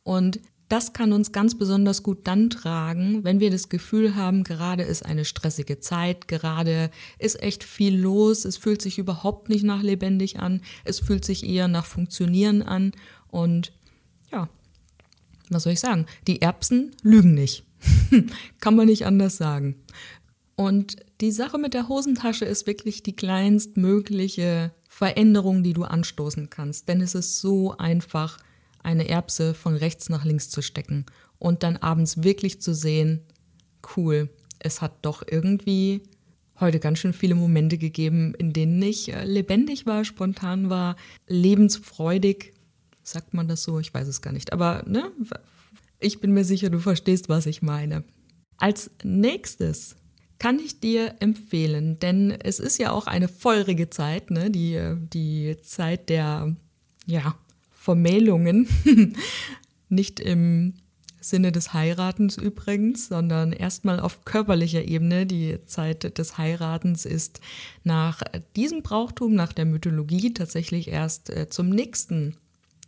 Und 0.04 0.40
das 0.68 0.92
kann 0.92 1.12
uns 1.12 1.32
ganz 1.32 1.58
besonders 1.58 2.02
gut 2.02 2.20
dann 2.22 2.50
tragen, 2.50 3.24
wenn 3.24 3.40
wir 3.40 3.50
das 3.50 3.68
Gefühl 3.68 4.14
haben, 4.14 4.44
gerade 4.44 4.84
ist 4.84 5.04
eine 5.04 5.24
stressige 5.24 5.80
Zeit, 5.80 6.28
gerade 6.28 6.90
ist 7.18 7.42
echt 7.42 7.62
viel 7.64 7.94
los, 7.94 8.46
es 8.46 8.56
fühlt 8.56 8.80
sich 8.80 8.98
überhaupt 8.98 9.50
nicht 9.50 9.64
nach 9.64 9.82
lebendig 9.82 10.38
an, 10.38 10.62
es 10.84 10.98
fühlt 10.98 11.26
sich 11.26 11.46
eher 11.46 11.68
nach 11.68 11.84
Funktionieren 11.84 12.62
an 12.62 12.92
und 13.28 13.74
ja, 14.30 14.48
was 15.50 15.64
soll 15.64 15.74
ich 15.74 15.80
sagen? 15.80 16.06
Die 16.26 16.40
Erbsen 16.40 16.96
lügen 17.02 17.34
nicht. 17.34 17.64
Kann 18.60 18.76
man 18.76 18.86
nicht 18.86 19.06
anders 19.06 19.36
sagen. 19.36 19.76
Und 20.54 20.96
die 21.20 21.32
Sache 21.32 21.58
mit 21.58 21.74
der 21.74 21.88
Hosentasche 21.88 22.44
ist 22.44 22.66
wirklich 22.66 23.02
die 23.02 23.16
kleinstmögliche 23.16 24.72
Veränderung, 24.88 25.62
die 25.62 25.72
du 25.72 25.84
anstoßen 25.84 26.50
kannst. 26.50 26.88
Denn 26.88 27.00
es 27.00 27.14
ist 27.14 27.40
so 27.40 27.76
einfach, 27.76 28.38
eine 28.82 29.08
Erbse 29.08 29.54
von 29.54 29.76
rechts 29.76 30.08
nach 30.08 30.24
links 30.24 30.50
zu 30.50 30.60
stecken 30.60 31.06
und 31.38 31.62
dann 31.62 31.76
abends 31.76 32.22
wirklich 32.22 32.60
zu 32.60 32.74
sehen, 32.74 33.20
cool, 33.96 34.28
es 34.58 34.80
hat 34.80 34.92
doch 35.02 35.22
irgendwie 35.28 36.02
heute 36.60 36.78
ganz 36.78 36.98
schön 36.98 37.12
viele 37.12 37.34
Momente 37.34 37.78
gegeben, 37.78 38.34
in 38.34 38.52
denen 38.52 38.80
ich 38.82 39.12
äh, 39.12 39.24
lebendig 39.24 39.86
war, 39.86 40.04
spontan 40.04 40.70
war, 40.70 40.96
lebensfreudig. 41.26 42.52
Sagt 43.02 43.34
man 43.34 43.48
das 43.48 43.64
so? 43.64 43.80
Ich 43.80 43.92
weiß 43.92 44.06
es 44.06 44.22
gar 44.22 44.32
nicht. 44.32 44.52
Aber 44.52 44.84
ne, 44.86 45.10
ich 46.02 46.21
bin 46.21 46.32
mir 46.32 46.44
sicher, 46.44 46.71
du 46.71 46.78
verstehst, 46.78 47.28
was 47.28 47.47
ich 47.47 47.62
meine. 47.62 48.04
Als 48.59 48.90
nächstes 49.02 49.97
kann 50.38 50.59
ich 50.59 50.80
dir 50.80 51.14
empfehlen, 51.21 51.99
denn 52.00 52.32
es 52.32 52.59
ist 52.59 52.78
ja 52.78 52.90
auch 52.90 53.06
eine 53.06 53.28
feurige 53.28 53.90
Zeit, 53.90 54.30
ne? 54.30 54.50
die, 54.50 54.80
die 55.12 55.56
Zeit 55.62 56.09
der 56.09 56.56
ja, 57.06 57.37
Vermählungen, 57.71 58.68
nicht 59.88 60.21
im 60.21 60.75
Sinne 61.21 61.52
des 61.52 61.73
Heiratens 61.73 62.37
übrigens, 62.37 63.09
sondern 63.09 63.52
erstmal 63.52 64.00
auf 64.00 64.25
körperlicher 64.25 64.85
Ebene. 64.85 65.26
Die 65.26 65.59
Zeit 65.66 66.18
des 66.18 66.38
Heiratens 66.38 67.04
ist 67.04 67.40
nach 67.85 68.23
diesem 68.56 68.82
Brauchtum, 68.82 69.35
nach 69.35 69.52
der 69.52 69.64
Mythologie 69.64 70.35
tatsächlich 70.35 70.88
erst 70.88 71.30
äh, 71.30 71.49
zum 71.49 71.71
nächsten 71.71 72.37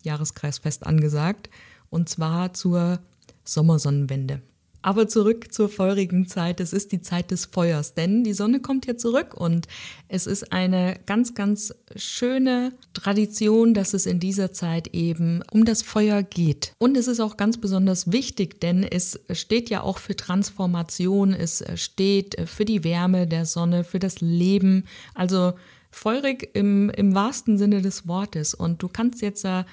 Jahreskreisfest 0.03 0.85
angesagt, 0.85 1.49
und 1.95 2.09
zwar 2.09 2.53
zur 2.53 2.99
Sommersonnenwende. 3.45 4.43
Aber 4.83 5.09
zurück 5.09 5.51
zur 5.51 5.71
feurigen 5.71 6.27
Zeit. 6.27 6.61
Es 6.61 6.75
ist 6.75 6.93
die 6.93 7.01
Zeit 7.01 7.31
des 7.31 7.47
Feuers, 7.47 7.95
denn 7.95 8.23
die 8.23 8.35
Sonne 8.35 8.61
kommt 8.61 8.85
ja 8.85 8.99
zurück 8.99 9.33
und 9.33 9.67
es 10.09 10.27
ist 10.27 10.53
eine 10.53 11.01
ganz, 11.07 11.33
ganz 11.35 11.75
schöne 11.97 12.73
Tradition, 12.93 13.73
dass 13.73 13.95
es 13.95 14.05
in 14.05 14.21
dieser 14.21 14.53
Zeit 14.53 14.89
eben 14.89 15.43
um 15.51 15.65
das 15.65 15.81
Feuer 15.83 16.23
geht. 16.23 16.75
Und 16.77 16.99
es 16.99 17.09
ist 17.09 17.21
auch 17.21 17.39
ganz 17.39 17.57
besonders 17.57 18.13
wichtig, 18.13 18.61
denn 18.61 18.83
es 18.83 19.19
steht 19.31 19.71
ja 19.71 19.81
auch 19.81 19.97
für 19.97 20.17
Transformation, 20.17 21.33
es 21.33 21.65
steht 21.77 22.37
für 22.45 22.67
die 22.67 22.85
Wärme 22.85 23.27
der 23.27 23.47
Sonne, 23.47 23.85
für 23.85 24.01
das 24.01 24.21
Leben. 24.21 24.85
Also 25.15 25.55
feurig 25.91 26.51
im, 26.53 26.91
im 26.91 27.15
wahrsten 27.15 27.57
Sinne 27.57 27.81
des 27.81 28.07
Wortes. 28.07 28.53
Und 28.53 28.83
du 28.83 28.89
kannst 28.89 29.23
jetzt, 29.23 29.47
äh, 29.47 29.65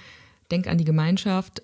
denk 0.52 0.68
an 0.68 0.78
die 0.78 0.86
Gemeinschaft, 0.86 1.64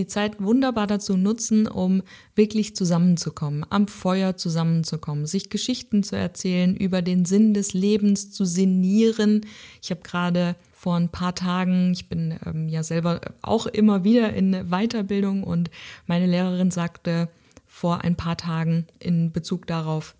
die 0.00 0.06
Zeit 0.06 0.42
wunderbar 0.42 0.86
dazu 0.86 1.16
nutzen, 1.16 1.68
um 1.68 2.02
wirklich 2.34 2.74
zusammenzukommen, 2.74 3.64
am 3.68 3.86
Feuer 3.86 4.36
zusammenzukommen, 4.36 5.26
sich 5.26 5.50
Geschichten 5.50 6.02
zu 6.02 6.16
erzählen, 6.16 6.74
über 6.74 7.02
den 7.02 7.24
Sinn 7.24 7.52
des 7.54 7.74
Lebens 7.74 8.30
zu 8.30 8.44
sinnieren. 8.44 9.46
Ich 9.82 9.90
habe 9.90 10.00
gerade 10.02 10.56
vor 10.72 10.96
ein 10.96 11.10
paar 11.10 11.34
Tagen, 11.34 11.92
ich 11.92 12.08
bin 12.08 12.38
ähm, 12.46 12.68
ja 12.68 12.82
selber 12.82 13.20
auch 13.42 13.66
immer 13.66 14.02
wieder 14.02 14.32
in 14.32 14.70
Weiterbildung 14.70 15.44
und 15.44 15.70
meine 16.06 16.26
Lehrerin 16.26 16.70
sagte 16.70 17.28
vor 17.66 18.02
ein 18.02 18.16
paar 18.16 18.38
Tagen 18.38 18.86
in 18.98 19.30
Bezug 19.32 19.66
darauf, 19.66 20.16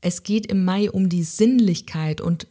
es 0.00 0.22
geht 0.22 0.46
im 0.46 0.64
Mai 0.64 0.90
um 0.90 1.08
die 1.08 1.22
Sinnlichkeit 1.22 2.20
und 2.20 2.48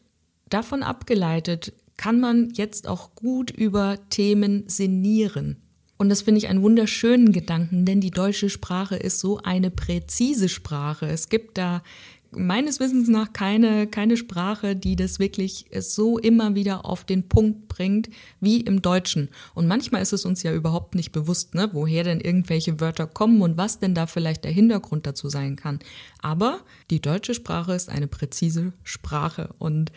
davon 0.50 0.84
abgeleitet 0.84 1.74
kann 1.98 2.20
man 2.20 2.50
jetzt 2.54 2.88
auch 2.88 3.14
gut 3.14 3.52
über 3.52 3.98
Themen 4.10 4.64
sinnieren. 4.68 5.63
Und 6.04 6.10
das 6.10 6.24
finde 6.24 6.40
ich 6.40 6.50
einen 6.50 6.62
wunderschönen 6.62 7.32
Gedanken, 7.32 7.86
denn 7.86 8.02
die 8.02 8.12
deutsche 8.12 8.50
Sprache 8.50 8.98
ist 8.98 9.22
so 9.22 9.38
eine 9.38 9.72
präzise 9.72 10.50
Sprache. 10.50 11.06
Es 11.06 11.30
gibt 11.30 11.58
da 11.58 11.82
meines 12.30 12.82
Wissens 12.82 13.08
nach 13.08 13.32
keine, 13.32 13.88
keine 13.88 14.18
Sprache, 14.18 14.76
die 14.76 14.98
das 14.98 15.20
wirklich 15.20 15.68
so 15.80 16.18
immer 16.18 16.56
wieder 16.56 16.86
auf 16.86 17.06
den 17.06 17.30
Punkt 17.30 17.70
bringt 17.70 18.10
wie 18.42 18.60
im 18.60 18.82
Deutschen. 18.82 19.30
Und 19.54 19.70
manchmal 19.70 20.02
ist 20.02 20.12
es 20.12 20.26
uns 20.26 20.44
ja 20.44 20.54
überhaupt 20.54 20.94
nicht 20.94 21.14
bewusst, 21.14 21.56
ne, 21.56 21.70
woher 21.72 22.04
denn 22.04 22.20
irgendwelche 22.20 22.82
Wörter 22.82 23.08
kommen 23.08 23.42
und 23.42 23.56
was 23.56 23.80
denn 23.80 23.96
da 23.96 24.06
vielleicht 24.06 24.44
der 24.44 24.52
Hintergrund 24.52 25.08
dazu 25.08 25.30
sein 25.30 25.56
kann. 25.56 25.80
Aber 26.22 26.60
die 26.90 27.00
deutsche 27.00 27.34
Sprache 27.34 27.76
ist 27.76 27.88
eine 27.88 28.08
präzise 28.08 28.74
Sprache 28.84 29.56
und 29.58 29.94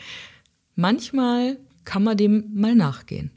manchmal 0.76 1.58
kann 1.84 2.04
man 2.04 2.16
dem 2.16 2.44
mal 2.54 2.76
nachgehen. 2.76 3.32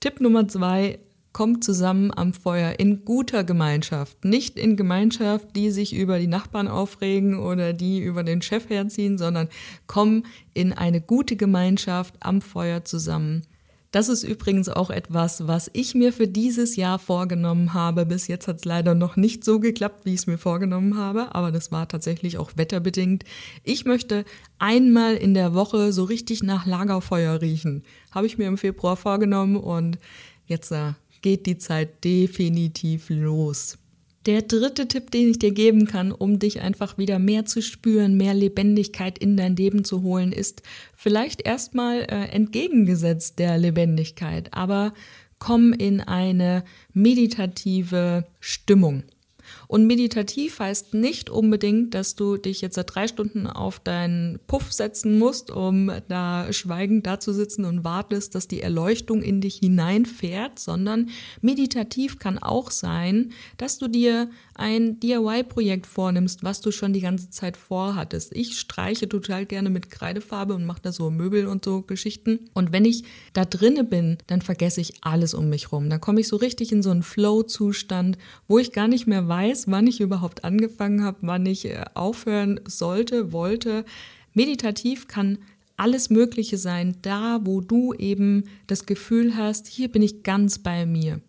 Tipp 0.00 0.20
Nummer 0.20 0.46
zwei, 0.48 1.00
kommt 1.38 1.62
zusammen 1.62 2.10
am 2.12 2.32
Feuer 2.32 2.80
in 2.80 3.04
guter 3.04 3.44
Gemeinschaft, 3.44 4.24
nicht 4.24 4.58
in 4.58 4.76
Gemeinschaft, 4.76 5.54
die 5.54 5.70
sich 5.70 5.94
über 5.94 6.18
die 6.18 6.26
Nachbarn 6.26 6.66
aufregen 6.66 7.38
oder 7.38 7.72
die 7.72 8.00
über 8.00 8.24
den 8.24 8.42
Chef 8.42 8.68
herziehen, 8.68 9.18
sondern 9.18 9.48
komm 9.86 10.24
in 10.52 10.72
eine 10.72 11.00
gute 11.00 11.36
Gemeinschaft 11.36 12.14
am 12.18 12.40
Feuer 12.40 12.84
zusammen. 12.84 13.44
Das 13.92 14.08
ist 14.08 14.24
übrigens 14.24 14.68
auch 14.68 14.90
etwas, 14.90 15.46
was 15.46 15.70
ich 15.74 15.94
mir 15.94 16.12
für 16.12 16.26
dieses 16.26 16.74
Jahr 16.74 16.98
vorgenommen 16.98 17.72
habe. 17.72 18.04
Bis 18.04 18.26
jetzt 18.26 18.48
hat 18.48 18.56
es 18.56 18.64
leider 18.64 18.96
noch 18.96 19.14
nicht 19.14 19.44
so 19.44 19.60
geklappt, 19.60 20.06
wie 20.06 20.14
ich 20.14 20.20
es 20.22 20.26
mir 20.26 20.38
vorgenommen 20.38 20.96
habe, 20.96 21.36
aber 21.36 21.52
das 21.52 21.70
war 21.70 21.86
tatsächlich 21.86 22.36
auch 22.36 22.56
wetterbedingt. 22.56 23.22
Ich 23.62 23.84
möchte 23.84 24.24
einmal 24.58 25.14
in 25.14 25.34
der 25.34 25.54
Woche 25.54 25.92
so 25.92 26.02
richtig 26.02 26.42
nach 26.42 26.66
Lagerfeuer 26.66 27.40
riechen. 27.40 27.84
Habe 28.10 28.26
ich 28.26 28.38
mir 28.38 28.48
im 28.48 28.58
Februar 28.58 28.96
vorgenommen 28.96 29.54
und 29.54 29.98
jetzt 30.48 30.72
äh, 30.72 30.94
geht 31.22 31.46
die 31.46 31.58
Zeit 31.58 32.04
definitiv 32.04 33.10
los. 33.10 33.78
Der 34.26 34.42
dritte 34.42 34.88
Tipp, 34.88 35.10
den 35.10 35.30
ich 35.30 35.38
dir 35.38 35.52
geben 35.52 35.86
kann, 35.86 36.12
um 36.12 36.38
dich 36.38 36.60
einfach 36.60 36.98
wieder 36.98 37.18
mehr 37.18 37.46
zu 37.46 37.62
spüren, 37.62 38.16
mehr 38.16 38.34
Lebendigkeit 38.34 39.18
in 39.18 39.36
dein 39.36 39.56
Leben 39.56 39.84
zu 39.84 40.02
holen, 40.02 40.32
ist 40.32 40.62
vielleicht 40.94 41.46
erstmal 41.46 42.00
äh, 42.00 42.28
entgegengesetzt 42.28 43.38
der 43.38 43.56
Lebendigkeit, 43.56 44.52
aber 44.52 44.92
komm 45.38 45.72
in 45.72 46.00
eine 46.00 46.64
meditative 46.92 48.26
Stimmung. 48.40 49.04
Und 49.68 49.86
meditativ 49.86 50.60
heißt 50.60 50.94
nicht 50.94 51.28
unbedingt, 51.28 51.92
dass 51.92 52.14
du 52.14 52.38
dich 52.38 52.62
jetzt 52.62 52.76
seit 52.76 52.94
drei 52.94 53.06
Stunden 53.06 53.46
auf 53.46 53.78
deinen 53.78 54.40
Puff 54.46 54.72
setzen 54.72 55.18
musst, 55.18 55.50
um 55.50 55.92
da 56.08 56.50
schweigend 56.54 57.06
da 57.06 57.20
zu 57.20 57.34
sitzen 57.34 57.66
und 57.66 57.84
wartest, 57.84 58.34
dass 58.34 58.48
die 58.48 58.62
Erleuchtung 58.62 59.20
in 59.20 59.42
dich 59.42 59.56
hineinfährt, 59.56 60.58
sondern 60.58 61.10
meditativ 61.42 62.18
kann 62.18 62.38
auch 62.38 62.70
sein, 62.70 63.32
dass 63.58 63.76
du 63.76 63.88
dir 63.88 64.30
ein 64.54 64.98
DIY-Projekt 65.00 65.86
vornimmst, 65.86 66.42
was 66.42 66.62
du 66.62 66.72
schon 66.72 66.94
die 66.94 67.00
ganze 67.00 67.28
Zeit 67.28 67.58
vorhattest. 67.58 68.34
Ich 68.34 68.58
streiche 68.58 69.06
total 69.06 69.44
gerne 69.44 69.68
mit 69.68 69.90
Kreidefarbe 69.90 70.54
und 70.54 70.64
mache 70.64 70.80
da 70.82 70.92
so 70.92 71.10
Möbel 71.10 71.46
und 71.46 71.64
so 71.64 71.82
Geschichten. 71.82 72.48
Und 72.54 72.72
wenn 72.72 72.86
ich 72.86 73.04
da 73.34 73.44
drinne 73.44 73.84
bin, 73.84 74.16
dann 74.28 74.40
vergesse 74.40 74.80
ich 74.80 74.94
alles 75.02 75.34
um 75.34 75.50
mich 75.50 75.72
rum. 75.72 75.90
Dann 75.90 76.00
komme 76.00 76.20
ich 76.20 76.28
so 76.28 76.36
richtig 76.36 76.72
in 76.72 76.82
so 76.82 76.90
einen 76.90 77.02
Flow-Zustand, 77.02 78.16
wo 78.46 78.58
ich 78.58 78.72
gar 78.72 78.88
nicht 78.88 79.06
mehr 79.06 79.28
weiß, 79.28 79.57
wann 79.66 79.86
ich 79.86 80.00
überhaupt 80.00 80.44
angefangen 80.44 81.02
habe, 81.02 81.18
wann 81.22 81.46
ich 81.46 81.64
äh, 81.64 81.84
aufhören 81.94 82.60
sollte, 82.66 83.32
wollte. 83.32 83.84
Meditativ 84.34 85.08
kann 85.08 85.38
alles 85.76 86.10
Mögliche 86.10 86.58
sein, 86.58 86.96
da 87.02 87.40
wo 87.44 87.60
du 87.60 87.94
eben 87.94 88.44
das 88.66 88.86
Gefühl 88.86 89.36
hast, 89.36 89.66
hier 89.66 89.88
bin 89.90 90.02
ich 90.02 90.22
ganz 90.22 90.58
bei 90.58 90.86
mir. 90.86 91.20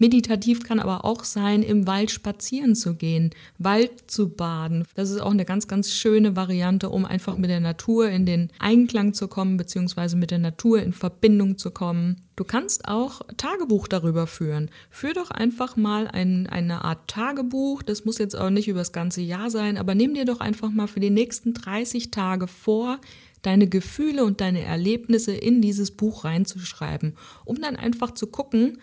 Meditativ 0.00 0.64
kann 0.64 0.80
aber 0.80 1.04
auch 1.04 1.24
sein, 1.24 1.62
im 1.62 1.86
Wald 1.86 2.10
spazieren 2.10 2.74
zu 2.74 2.94
gehen, 2.94 3.30
Wald 3.58 4.10
zu 4.10 4.30
baden. 4.30 4.86
Das 4.94 5.10
ist 5.10 5.20
auch 5.20 5.30
eine 5.30 5.44
ganz, 5.44 5.68
ganz 5.68 5.92
schöne 5.92 6.36
Variante, 6.36 6.88
um 6.88 7.04
einfach 7.04 7.36
mit 7.36 7.50
der 7.50 7.60
Natur 7.60 8.08
in 8.08 8.24
den 8.24 8.50
Einklang 8.58 9.12
zu 9.12 9.28
kommen, 9.28 9.58
beziehungsweise 9.58 10.16
mit 10.16 10.30
der 10.30 10.38
Natur 10.38 10.82
in 10.82 10.94
Verbindung 10.94 11.58
zu 11.58 11.70
kommen. 11.70 12.16
Du 12.34 12.44
kannst 12.44 12.88
auch 12.88 13.20
Tagebuch 13.36 13.88
darüber 13.88 14.26
führen. 14.26 14.70
Führ 14.88 15.12
doch 15.12 15.30
einfach 15.30 15.76
mal 15.76 16.08
ein, 16.08 16.46
eine 16.46 16.82
Art 16.82 17.06
Tagebuch. 17.08 17.82
Das 17.82 18.06
muss 18.06 18.16
jetzt 18.16 18.34
auch 18.34 18.48
nicht 18.48 18.68
über 18.68 18.78
das 18.78 18.92
ganze 18.92 19.20
Jahr 19.20 19.50
sein, 19.50 19.76
aber 19.76 19.94
nimm 19.94 20.14
dir 20.14 20.24
doch 20.24 20.40
einfach 20.40 20.70
mal 20.70 20.86
für 20.86 21.00
die 21.00 21.10
nächsten 21.10 21.52
30 21.52 22.10
Tage 22.10 22.46
vor, 22.46 22.98
deine 23.42 23.68
Gefühle 23.68 24.24
und 24.24 24.40
deine 24.40 24.62
Erlebnisse 24.62 25.34
in 25.34 25.60
dieses 25.60 25.90
Buch 25.90 26.24
reinzuschreiben, 26.24 27.16
um 27.44 27.60
dann 27.60 27.76
einfach 27.76 28.12
zu 28.12 28.26
gucken, 28.28 28.78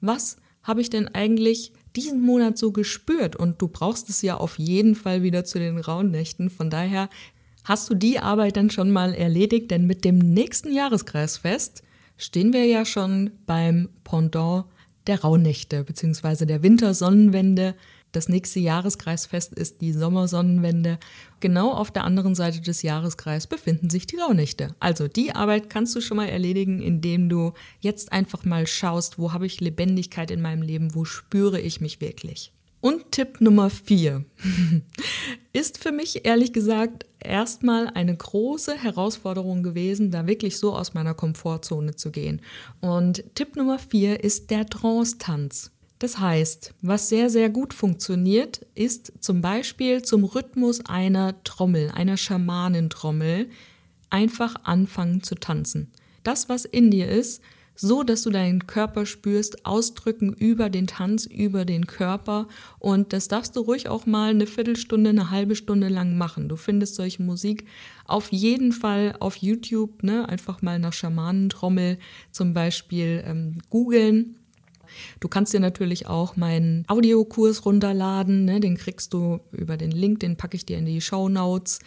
was 0.00 0.38
habe 0.62 0.80
ich 0.80 0.90
denn 0.90 1.08
eigentlich 1.08 1.72
diesen 1.96 2.20
Monat 2.22 2.58
so 2.58 2.72
gespürt? 2.72 3.36
Und 3.36 3.60
du 3.60 3.68
brauchst 3.68 4.08
es 4.08 4.22
ja 4.22 4.36
auf 4.36 4.58
jeden 4.58 4.94
Fall 4.94 5.22
wieder 5.22 5.44
zu 5.44 5.58
den 5.58 5.78
Rauhnächten. 5.78 6.50
Von 6.50 6.70
daher 6.70 7.08
hast 7.64 7.90
du 7.90 7.94
die 7.94 8.18
Arbeit 8.18 8.56
dann 8.56 8.70
schon 8.70 8.90
mal 8.90 9.14
erledigt, 9.14 9.70
denn 9.70 9.86
mit 9.86 10.04
dem 10.04 10.18
nächsten 10.18 10.72
Jahreskreisfest 10.72 11.82
stehen 12.16 12.52
wir 12.52 12.66
ja 12.66 12.84
schon 12.84 13.30
beim 13.46 13.88
Pendant 14.04 14.64
der 15.06 15.20
Rauhnächte 15.20 15.84
bzw. 15.84 16.46
der 16.46 16.62
Wintersonnenwende. 16.62 17.74
Das 18.12 18.28
nächste 18.28 18.60
Jahreskreisfest 18.60 19.54
ist 19.54 19.80
die 19.80 19.92
Sommersonnenwende. 19.92 20.98
Genau 21.40 21.72
auf 21.72 21.90
der 21.90 22.04
anderen 22.04 22.34
Seite 22.34 22.60
des 22.60 22.82
Jahreskreises 22.82 23.46
befinden 23.46 23.88
sich 23.88 24.06
die 24.06 24.18
Rauhnächte. 24.18 24.74
Also 24.80 25.08
die 25.08 25.34
Arbeit 25.34 25.70
kannst 25.70 25.96
du 25.96 26.02
schon 26.02 26.18
mal 26.18 26.28
erledigen, 26.28 26.82
indem 26.82 27.30
du 27.30 27.52
jetzt 27.80 28.12
einfach 28.12 28.44
mal 28.44 28.66
schaust, 28.66 29.18
wo 29.18 29.32
habe 29.32 29.46
ich 29.46 29.60
Lebendigkeit 29.60 30.30
in 30.30 30.42
meinem 30.42 30.60
Leben, 30.60 30.94
wo 30.94 31.06
spüre 31.06 31.58
ich 31.58 31.80
mich 31.80 32.02
wirklich. 32.02 32.52
Und 32.82 33.12
Tipp 33.12 33.40
Nummer 33.40 33.70
vier 33.70 34.24
ist 35.52 35.78
für 35.78 35.92
mich 35.92 36.26
ehrlich 36.26 36.52
gesagt 36.52 37.06
erstmal 37.20 37.88
eine 37.88 38.14
große 38.14 38.74
Herausforderung 38.76 39.62
gewesen, 39.62 40.10
da 40.10 40.26
wirklich 40.26 40.58
so 40.58 40.74
aus 40.74 40.92
meiner 40.92 41.14
Komfortzone 41.14 41.94
zu 41.94 42.10
gehen. 42.10 42.42
Und 42.80 43.24
Tipp 43.36 43.56
Nummer 43.56 43.78
vier 43.78 44.22
ist 44.22 44.50
der 44.50 44.66
Trance-Tanz. 44.66 45.70
Das 46.02 46.18
heißt, 46.18 46.74
was 46.82 47.08
sehr, 47.08 47.30
sehr 47.30 47.48
gut 47.48 47.72
funktioniert, 47.72 48.66
ist 48.74 49.12
zum 49.20 49.40
Beispiel 49.40 50.02
zum 50.02 50.24
Rhythmus 50.24 50.84
einer 50.84 51.40
Trommel, 51.44 51.92
einer 51.92 52.16
Schamanentrommel, 52.16 53.48
einfach 54.10 54.56
anfangen 54.64 55.22
zu 55.22 55.36
tanzen. 55.36 55.92
Das, 56.24 56.48
was 56.48 56.64
in 56.64 56.90
dir 56.90 57.08
ist, 57.08 57.40
so 57.76 58.02
dass 58.02 58.22
du 58.22 58.30
deinen 58.30 58.66
Körper 58.66 59.06
spürst, 59.06 59.64
ausdrücken 59.64 60.32
über 60.32 60.70
den 60.70 60.88
Tanz, 60.88 61.24
über 61.24 61.64
den 61.64 61.86
Körper. 61.86 62.48
Und 62.80 63.12
das 63.12 63.28
darfst 63.28 63.54
du 63.54 63.60
ruhig 63.60 63.88
auch 63.88 64.04
mal 64.04 64.30
eine 64.30 64.48
Viertelstunde, 64.48 65.10
eine 65.10 65.30
halbe 65.30 65.54
Stunde 65.54 65.86
lang 65.86 66.18
machen. 66.18 66.48
Du 66.48 66.56
findest 66.56 66.96
solche 66.96 67.22
Musik 67.22 67.64
auf 68.06 68.32
jeden 68.32 68.72
Fall 68.72 69.14
auf 69.20 69.36
YouTube, 69.36 70.02
ne? 70.02 70.28
einfach 70.28 70.62
mal 70.62 70.80
nach 70.80 70.92
Schamanentrommel 70.92 71.98
zum 72.32 72.54
Beispiel 72.54 73.22
ähm, 73.24 73.58
googeln 73.70 74.34
Du 75.20 75.28
kannst 75.28 75.52
dir 75.52 75.60
natürlich 75.60 76.06
auch 76.06 76.36
meinen 76.36 76.84
Audiokurs 76.88 77.64
runterladen. 77.64 78.44
Ne? 78.44 78.60
Den 78.60 78.76
kriegst 78.76 79.12
du 79.12 79.40
über 79.50 79.76
den 79.76 79.90
Link, 79.90 80.20
den 80.20 80.36
packe 80.36 80.56
ich 80.56 80.66
dir 80.66 80.78
in 80.78 80.86
die 80.86 81.00
Show 81.00 81.28
Notes. 81.28 81.80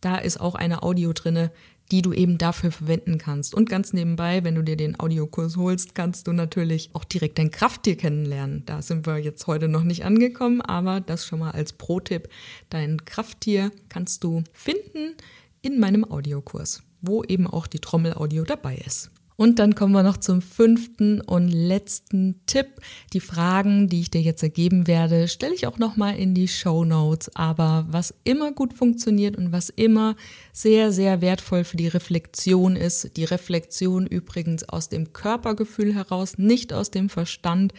Da 0.00 0.16
ist 0.16 0.40
auch 0.40 0.54
eine 0.54 0.82
Audio 0.82 1.12
drinne, 1.12 1.50
die 1.90 2.02
du 2.02 2.12
eben 2.12 2.38
dafür 2.38 2.70
verwenden 2.70 3.18
kannst. 3.18 3.54
Und 3.54 3.68
ganz 3.68 3.92
nebenbei, 3.92 4.44
wenn 4.44 4.54
du 4.54 4.62
dir 4.62 4.76
den 4.76 4.98
Audiokurs 4.98 5.56
holst, 5.56 5.94
kannst 5.94 6.26
du 6.26 6.32
natürlich 6.32 6.90
auch 6.92 7.04
direkt 7.04 7.38
dein 7.38 7.50
Krafttier 7.50 7.96
kennenlernen. 7.96 8.62
Da 8.66 8.82
sind 8.82 9.06
wir 9.06 9.18
jetzt 9.18 9.46
heute 9.46 9.68
noch 9.68 9.82
nicht 9.82 10.04
angekommen, 10.04 10.60
aber 10.60 11.00
das 11.00 11.26
schon 11.26 11.40
mal 11.40 11.50
als 11.50 11.72
Pro-Tipp. 11.72 12.28
Dein 12.70 13.04
Krafttier 13.04 13.72
kannst 13.88 14.22
du 14.24 14.44
finden 14.52 15.14
in 15.62 15.80
meinem 15.80 16.04
Audiokurs, 16.04 16.82
wo 17.02 17.24
eben 17.24 17.46
auch 17.46 17.66
die 17.66 17.80
Trommelaudio 17.80 18.44
dabei 18.44 18.76
ist. 18.76 19.10
Und 19.40 19.58
dann 19.58 19.74
kommen 19.74 19.94
wir 19.94 20.02
noch 20.02 20.18
zum 20.18 20.42
fünften 20.42 21.22
und 21.22 21.48
letzten 21.48 22.42
Tipp. 22.44 22.66
Die 23.14 23.20
Fragen, 23.20 23.88
die 23.88 24.00
ich 24.00 24.10
dir 24.10 24.20
jetzt 24.20 24.42
ergeben 24.42 24.86
werde, 24.86 25.28
stelle 25.28 25.54
ich 25.54 25.66
auch 25.66 25.78
nochmal 25.78 26.18
in 26.18 26.34
die 26.34 26.46
Show 26.46 26.84
Notes. 26.84 27.34
Aber 27.34 27.86
was 27.88 28.12
immer 28.24 28.52
gut 28.52 28.74
funktioniert 28.74 29.36
und 29.38 29.50
was 29.50 29.70
immer 29.70 30.14
sehr, 30.52 30.92
sehr 30.92 31.22
wertvoll 31.22 31.64
für 31.64 31.78
die 31.78 31.88
Reflexion 31.88 32.76
ist, 32.76 33.16
die 33.16 33.24
Reflexion 33.24 34.06
übrigens 34.06 34.68
aus 34.68 34.90
dem 34.90 35.14
Körpergefühl 35.14 35.94
heraus, 35.94 36.36
nicht 36.36 36.74
aus 36.74 36.90
dem 36.90 37.08
Verstand, 37.08 37.72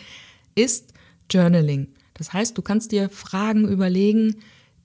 ist 0.56 0.96
Journaling. 1.30 1.90
Das 2.16 2.34
heißt, 2.34 2.58
du 2.58 2.64
kannst 2.64 2.92
dir 2.92 3.08
Fragen 3.08 3.68
überlegen, 3.68 4.38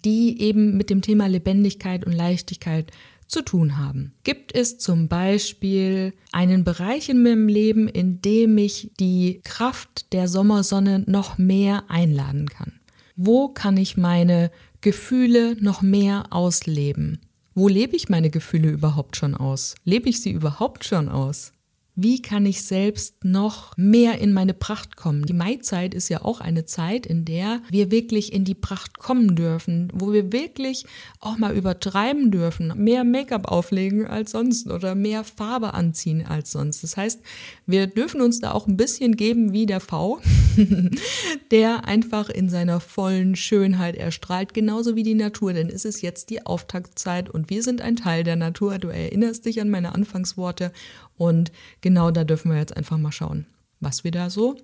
die 0.04 0.42
eben 0.42 0.76
mit 0.76 0.90
dem 0.90 1.00
Thema 1.00 1.26
Lebendigkeit 1.26 2.04
und 2.04 2.12
Leichtigkeit 2.12 2.92
zu 3.26 3.42
tun 3.42 3.78
haben. 3.78 4.12
Gibt 4.24 4.54
es 4.54 4.78
zum 4.78 5.08
Beispiel 5.08 6.12
einen 6.32 6.64
Bereich 6.64 7.08
in 7.08 7.22
meinem 7.22 7.48
Leben, 7.48 7.88
in 7.88 8.20
dem 8.22 8.56
ich 8.58 8.90
die 8.98 9.40
Kraft 9.44 10.12
der 10.12 10.28
Sommersonne 10.28 11.04
noch 11.06 11.38
mehr 11.38 11.84
einladen 11.88 12.48
kann? 12.48 12.72
Wo 13.16 13.48
kann 13.48 13.76
ich 13.76 13.96
meine 13.96 14.50
Gefühle 14.80 15.56
noch 15.60 15.82
mehr 15.82 16.26
ausleben? 16.30 17.20
Wo 17.54 17.68
lebe 17.68 17.96
ich 17.96 18.08
meine 18.08 18.30
Gefühle 18.30 18.68
überhaupt 18.68 19.16
schon 19.16 19.34
aus? 19.34 19.74
Lebe 19.84 20.10
ich 20.10 20.20
sie 20.20 20.30
überhaupt 20.30 20.84
schon 20.84 21.08
aus? 21.08 21.52
Wie 21.96 22.20
kann 22.20 22.44
ich 22.44 22.62
selbst 22.62 23.24
noch 23.24 23.74
mehr 23.78 24.20
in 24.20 24.34
meine 24.34 24.52
Pracht 24.52 24.96
kommen? 24.96 25.24
Die 25.24 25.32
Maizeit 25.32 25.94
ist 25.94 26.10
ja 26.10 26.22
auch 26.22 26.42
eine 26.42 26.66
Zeit, 26.66 27.06
in 27.06 27.24
der 27.24 27.62
wir 27.70 27.90
wirklich 27.90 28.34
in 28.34 28.44
die 28.44 28.54
Pracht 28.54 28.98
kommen 28.98 29.34
dürfen, 29.34 29.90
wo 29.94 30.12
wir 30.12 30.30
wirklich 30.30 30.84
auch 31.20 31.38
mal 31.38 31.56
übertreiben 31.56 32.30
dürfen, 32.30 32.72
mehr 32.76 33.02
Make-up 33.02 33.50
auflegen 33.50 34.06
als 34.06 34.32
sonst 34.32 34.70
oder 34.70 34.94
mehr 34.94 35.24
Farbe 35.24 35.72
anziehen 35.72 36.26
als 36.26 36.52
sonst. 36.52 36.82
Das 36.82 36.98
heißt, 36.98 37.22
wir 37.64 37.86
dürfen 37.86 38.20
uns 38.20 38.40
da 38.40 38.52
auch 38.52 38.66
ein 38.66 38.76
bisschen 38.76 39.16
geben 39.16 39.54
wie 39.54 39.64
der 39.64 39.80
V, 39.80 40.20
der 41.50 41.86
einfach 41.86 42.28
in 42.28 42.50
seiner 42.50 42.80
vollen 42.80 43.36
Schönheit 43.36 43.96
erstrahlt, 43.96 44.52
genauso 44.52 44.96
wie 44.96 45.02
die 45.02 45.14
Natur, 45.14 45.54
denn 45.54 45.70
es 45.70 45.86
ist 45.86 46.02
jetzt 46.02 46.28
die 46.28 46.44
Auftaktzeit 46.44 47.30
und 47.30 47.48
wir 47.48 47.62
sind 47.62 47.80
ein 47.80 47.96
Teil 47.96 48.22
der 48.22 48.36
Natur. 48.36 48.78
Du 48.78 48.88
erinnerst 48.88 49.46
dich 49.46 49.62
an 49.62 49.70
meine 49.70 49.94
Anfangsworte 49.94 50.72
und 51.16 51.52
genau 51.80 52.10
da 52.10 52.24
dürfen 52.24 52.50
wir 52.50 52.58
jetzt 52.58 52.76
einfach 52.76 52.98
mal 52.98 53.12
schauen, 53.12 53.46
was 53.80 54.04
wir 54.04 54.10
da 54.10 54.30
so 54.30 54.56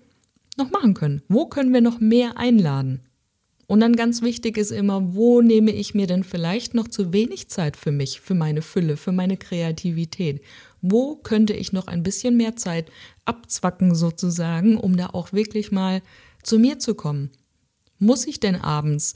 noch 0.57 0.71
machen 0.71 0.95
können. 0.95 1.23
Wo 1.29 1.47
können 1.47 1.73
wir 1.73 1.81
noch 1.81 2.01
mehr 2.01 2.37
einladen? 2.37 3.01
Und 3.67 3.81
dann 3.81 3.97
ganz 3.97 4.21
wichtig 4.21 4.59
ist 4.59 4.71
immer, 4.71 5.15
wo 5.15 5.41
nehme 5.41 5.71
ich 5.71 5.95
mir 5.95 6.07
denn 6.07 6.25
vielleicht 6.25 6.75
noch 6.75 6.89
zu 6.89 7.13
wenig 7.13 7.49
Zeit 7.49 7.77
für 7.77 7.91
mich, 7.91 8.21
für 8.21 8.35
meine 8.35 8.61
Fülle, 8.61 8.99
für 8.99 9.13
meine 9.13 9.39
Kreativität? 9.39 10.43
Wo 10.83 11.17
könnte 11.17 11.55
ich 11.55 11.73
noch 11.73 11.87
ein 11.87 12.03
bisschen 12.03 12.37
mehr 12.37 12.55
Zeit 12.57 12.91
abzwacken 13.25 13.95
sozusagen, 13.95 14.77
um 14.77 14.97
da 14.97 15.07
auch 15.07 15.33
wirklich 15.33 15.73
mal 15.73 16.03
zu 16.43 16.59
mir 16.59 16.81
zu 16.81 16.95
kommen? 16.95 17.31
Muss 17.99 18.27
ich 18.27 18.41
denn 18.41 18.57
abends 18.57 19.15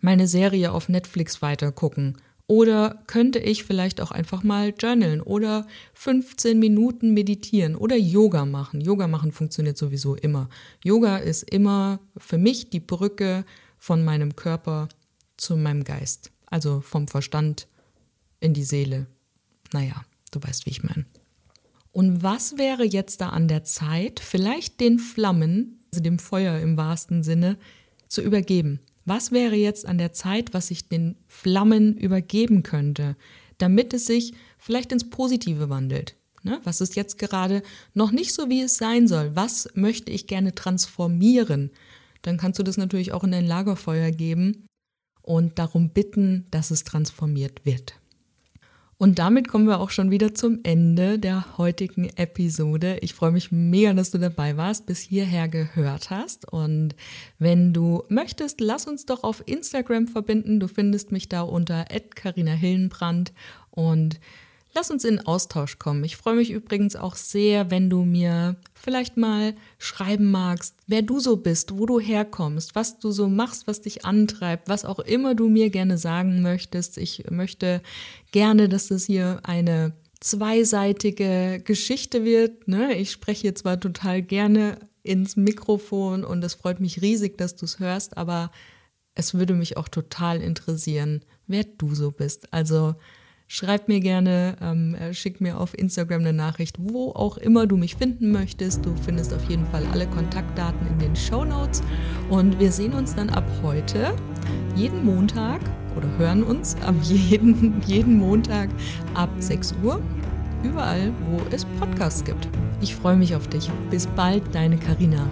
meine 0.00 0.26
Serie 0.26 0.72
auf 0.72 0.88
Netflix 0.88 1.40
weitergucken? 1.40 2.18
Oder 2.50 3.02
könnte 3.06 3.38
ich 3.38 3.64
vielleicht 3.64 4.00
auch 4.00 4.10
einfach 4.10 4.42
mal 4.42 4.72
journalen 4.76 5.20
oder 5.20 5.66
15 5.92 6.58
Minuten 6.58 7.12
meditieren 7.12 7.76
oder 7.76 7.94
Yoga 7.94 8.46
machen. 8.46 8.80
Yoga 8.80 9.06
machen 9.06 9.32
funktioniert 9.32 9.76
sowieso 9.76 10.14
immer. 10.14 10.48
Yoga 10.82 11.18
ist 11.18 11.42
immer 11.42 12.00
für 12.16 12.38
mich 12.38 12.70
die 12.70 12.80
Brücke 12.80 13.44
von 13.76 14.02
meinem 14.02 14.34
Körper 14.34 14.88
zu 15.36 15.56
meinem 15.58 15.84
Geist. 15.84 16.32
Also 16.46 16.80
vom 16.80 17.06
Verstand 17.06 17.68
in 18.40 18.54
die 18.54 18.64
Seele. 18.64 19.06
Naja, 19.74 20.02
du 20.32 20.42
weißt, 20.42 20.64
wie 20.64 20.70
ich 20.70 20.82
meine. 20.82 21.04
Und 21.92 22.22
was 22.22 22.56
wäre 22.56 22.84
jetzt 22.84 23.20
da 23.20 23.28
an 23.28 23.48
der 23.48 23.64
Zeit, 23.64 24.20
vielleicht 24.20 24.80
den 24.80 24.98
Flammen, 24.98 25.84
also 25.92 26.02
dem 26.02 26.18
Feuer 26.18 26.60
im 26.60 26.78
wahrsten 26.78 27.22
Sinne, 27.22 27.58
zu 28.08 28.22
übergeben? 28.22 28.80
Was 29.08 29.32
wäre 29.32 29.56
jetzt 29.56 29.86
an 29.86 29.96
der 29.96 30.12
Zeit, 30.12 30.52
was 30.52 30.70
ich 30.70 30.90
den 30.90 31.16
Flammen 31.28 31.96
übergeben 31.96 32.62
könnte, 32.62 33.16
damit 33.56 33.94
es 33.94 34.04
sich 34.04 34.34
vielleicht 34.58 34.92
ins 34.92 35.08
Positive 35.08 35.70
wandelt? 35.70 36.14
Ne? 36.42 36.60
Was 36.64 36.82
ist 36.82 36.94
jetzt 36.94 37.16
gerade 37.16 37.62
noch 37.94 38.12
nicht 38.12 38.34
so, 38.34 38.50
wie 38.50 38.60
es 38.60 38.76
sein 38.76 39.08
soll? 39.08 39.34
Was 39.34 39.70
möchte 39.72 40.12
ich 40.12 40.26
gerne 40.26 40.54
transformieren? 40.54 41.70
Dann 42.20 42.36
kannst 42.36 42.58
du 42.58 42.62
das 42.62 42.76
natürlich 42.76 43.12
auch 43.12 43.24
in 43.24 43.32
dein 43.32 43.46
Lagerfeuer 43.46 44.10
geben 44.10 44.66
und 45.22 45.58
darum 45.58 45.88
bitten, 45.88 46.44
dass 46.50 46.70
es 46.70 46.84
transformiert 46.84 47.64
wird. 47.64 47.94
Und 49.00 49.20
damit 49.20 49.46
kommen 49.46 49.68
wir 49.68 49.78
auch 49.78 49.90
schon 49.90 50.10
wieder 50.10 50.34
zum 50.34 50.58
Ende 50.64 51.20
der 51.20 51.56
heutigen 51.56 52.10
Episode. 52.16 52.98
Ich 53.00 53.14
freue 53.14 53.30
mich 53.30 53.52
mega, 53.52 53.94
dass 53.94 54.10
du 54.10 54.18
dabei 54.18 54.56
warst, 54.56 54.86
bis 54.86 54.98
hierher 54.98 55.46
gehört 55.46 56.10
hast. 56.10 56.52
Und 56.52 56.96
wenn 57.38 57.72
du 57.72 58.02
möchtest, 58.08 58.60
lass 58.60 58.88
uns 58.88 59.06
doch 59.06 59.22
auf 59.22 59.44
Instagram 59.46 60.08
verbinden. 60.08 60.58
Du 60.58 60.66
findest 60.66 61.12
mich 61.12 61.28
da 61.28 61.42
unter 61.42 61.84
@carina 62.16 62.50
Hillenbrand 62.50 63.32
und 63.70 64.18
Lass 64.78 64.92
uns 64.92 65.02
in 65.02 65.18
Austausch 65.18 65.80
kommen. 65.80 66.04
Ich 66.04 66.16
freue 66.16 66.36
mich 66.36 66.52
übrigens 66.52 66.94
auch 66.94 67.16
sehr, 67.16 67.68
wenn 67.72 67.90
du 67.90 68.04
mir 68.04 68.54
vielleicht 68.74 69.16
mal 69.16 69.56
schreiben 69.78 70.30
magst, 70.30 70.76
wer 70.86 71.02
du 71.02 71.18
so 71.18 71.36
bist, 71.36 71.76
wo 71.76 71.84
du 71.84 71.98
herkommst, 71.98 72.76
was 72.76 73.00
du 73.00 73.10
so 73.10 73.28
machst, 73.28 73.66
was 73.66 73.80
dich 73.80 74.04
antreibt, 74.04 74.68
was 74.68 74.84
auch 74.84 75.00
immer 75.00 75.34
du 75.34 75.48
mir 75.48 75.70
gerne 75.70 75.98
sagen 75.98 76.42
möchtest. 76.42 76.96
Ich 76.96 77.28
möchte 77.28 77.82
gerne, 78.30 78.68
dass 78.68 78.86
das 78.86 79.06
hier 79.06 79.40
eine 79.42 79.94
zweiseitige 80.20 81.60
Geschichte 81.64 82.24
wird. 82.24 82.68
Ne? 82.68 82.94
Ich 82.94 83.10
spreche 83.10 83.54
zwar 83.54 83.80
total 83.80 84.22
gerne 84.22 84.78
ins 85.02 85.34
Mikrofon 85.34 86.22
und 86.22 86.44
es 86.44 86.54
freut 86.54 86.78
mich 86.78 87.02
riesig, 87.02 87.36
dass 87.36 87.56
du 87.56 87.64
es 87.64 87.80
hörst, 87.80 88.16
aber 88.16 88.52
es 89.16 89.34
würde 89.34 89.54
mich 89.54 89.76
auch 89.76 89.88
total 89.88 90.40
interessieren, 90.40 91.24
wer 91.48 91.64
du 91.64 91.96
so 91.96 92.12
bist. 92.12 92.52
Also 92.52 92.94
Schreib 93.50 93.88
mir 93.88 94.00
gerne, 94.00 94.56
ähm, 94.60 94.94
äh, 94.94 95.14
schick 95.14 95.40
mir 95.40 95.58
auf 95.58 95.76
Instagram 95.76 96.20
eine 96.20 96.34
Nachricht, 96.34 96.76
wo 96.78 97.12
auch 97.12 97.38
immer 97.38 97.66
du 97.66 97.78
mich 97.78 97.96
finden 97.96 98.30
möchtest. 98.30 98.84
Du 98.84 98.94
findest 99.06 99.32
auf 99.32 99.42
jeden 99.48 99.64
Fall 99.68 99.86
alle 99.90 100.06
Kontaktdaten 100.06 100.86
in 100.86 100.98
den 100.98 101.16
Show 101.16 101.46
Notes. 101.46 101.82
Und 102.28 102.60
wir 102.60 102.70
sehen 102.70 102.92
uns 102.92 103.14
dann 103.14 103.30
ab 103.30 103.50
heute 103.62 104.14
jeden 104.76 105.02
Montag 105.02 105.62
oder 105.96 106.08
hören 106.18 106.42
uns 106.42 106.76
ab 106.82 106.94
jeden, 107.02 107.80
jeden 107.86 108.18
Montag 108.18 108.68
ab 109.14 109.30
6 109.38 109.76
Uhr. 109.82 110.02
Überall, 110.62 111.10
wo 111.30 111.40
es 111.50 111.64
Podcasts 111.64 112.22
gibt. 112.24 112.48
Ich 112.82 112.94
freue 112.94 113.16
mich 113.16 113.34
auf 113.34 113.48
dich. 113.48 113.70
Bis 113.90 114.06
bald, 114.08 114.42
deine 114.54 114.76
Karina. 114.76 115.26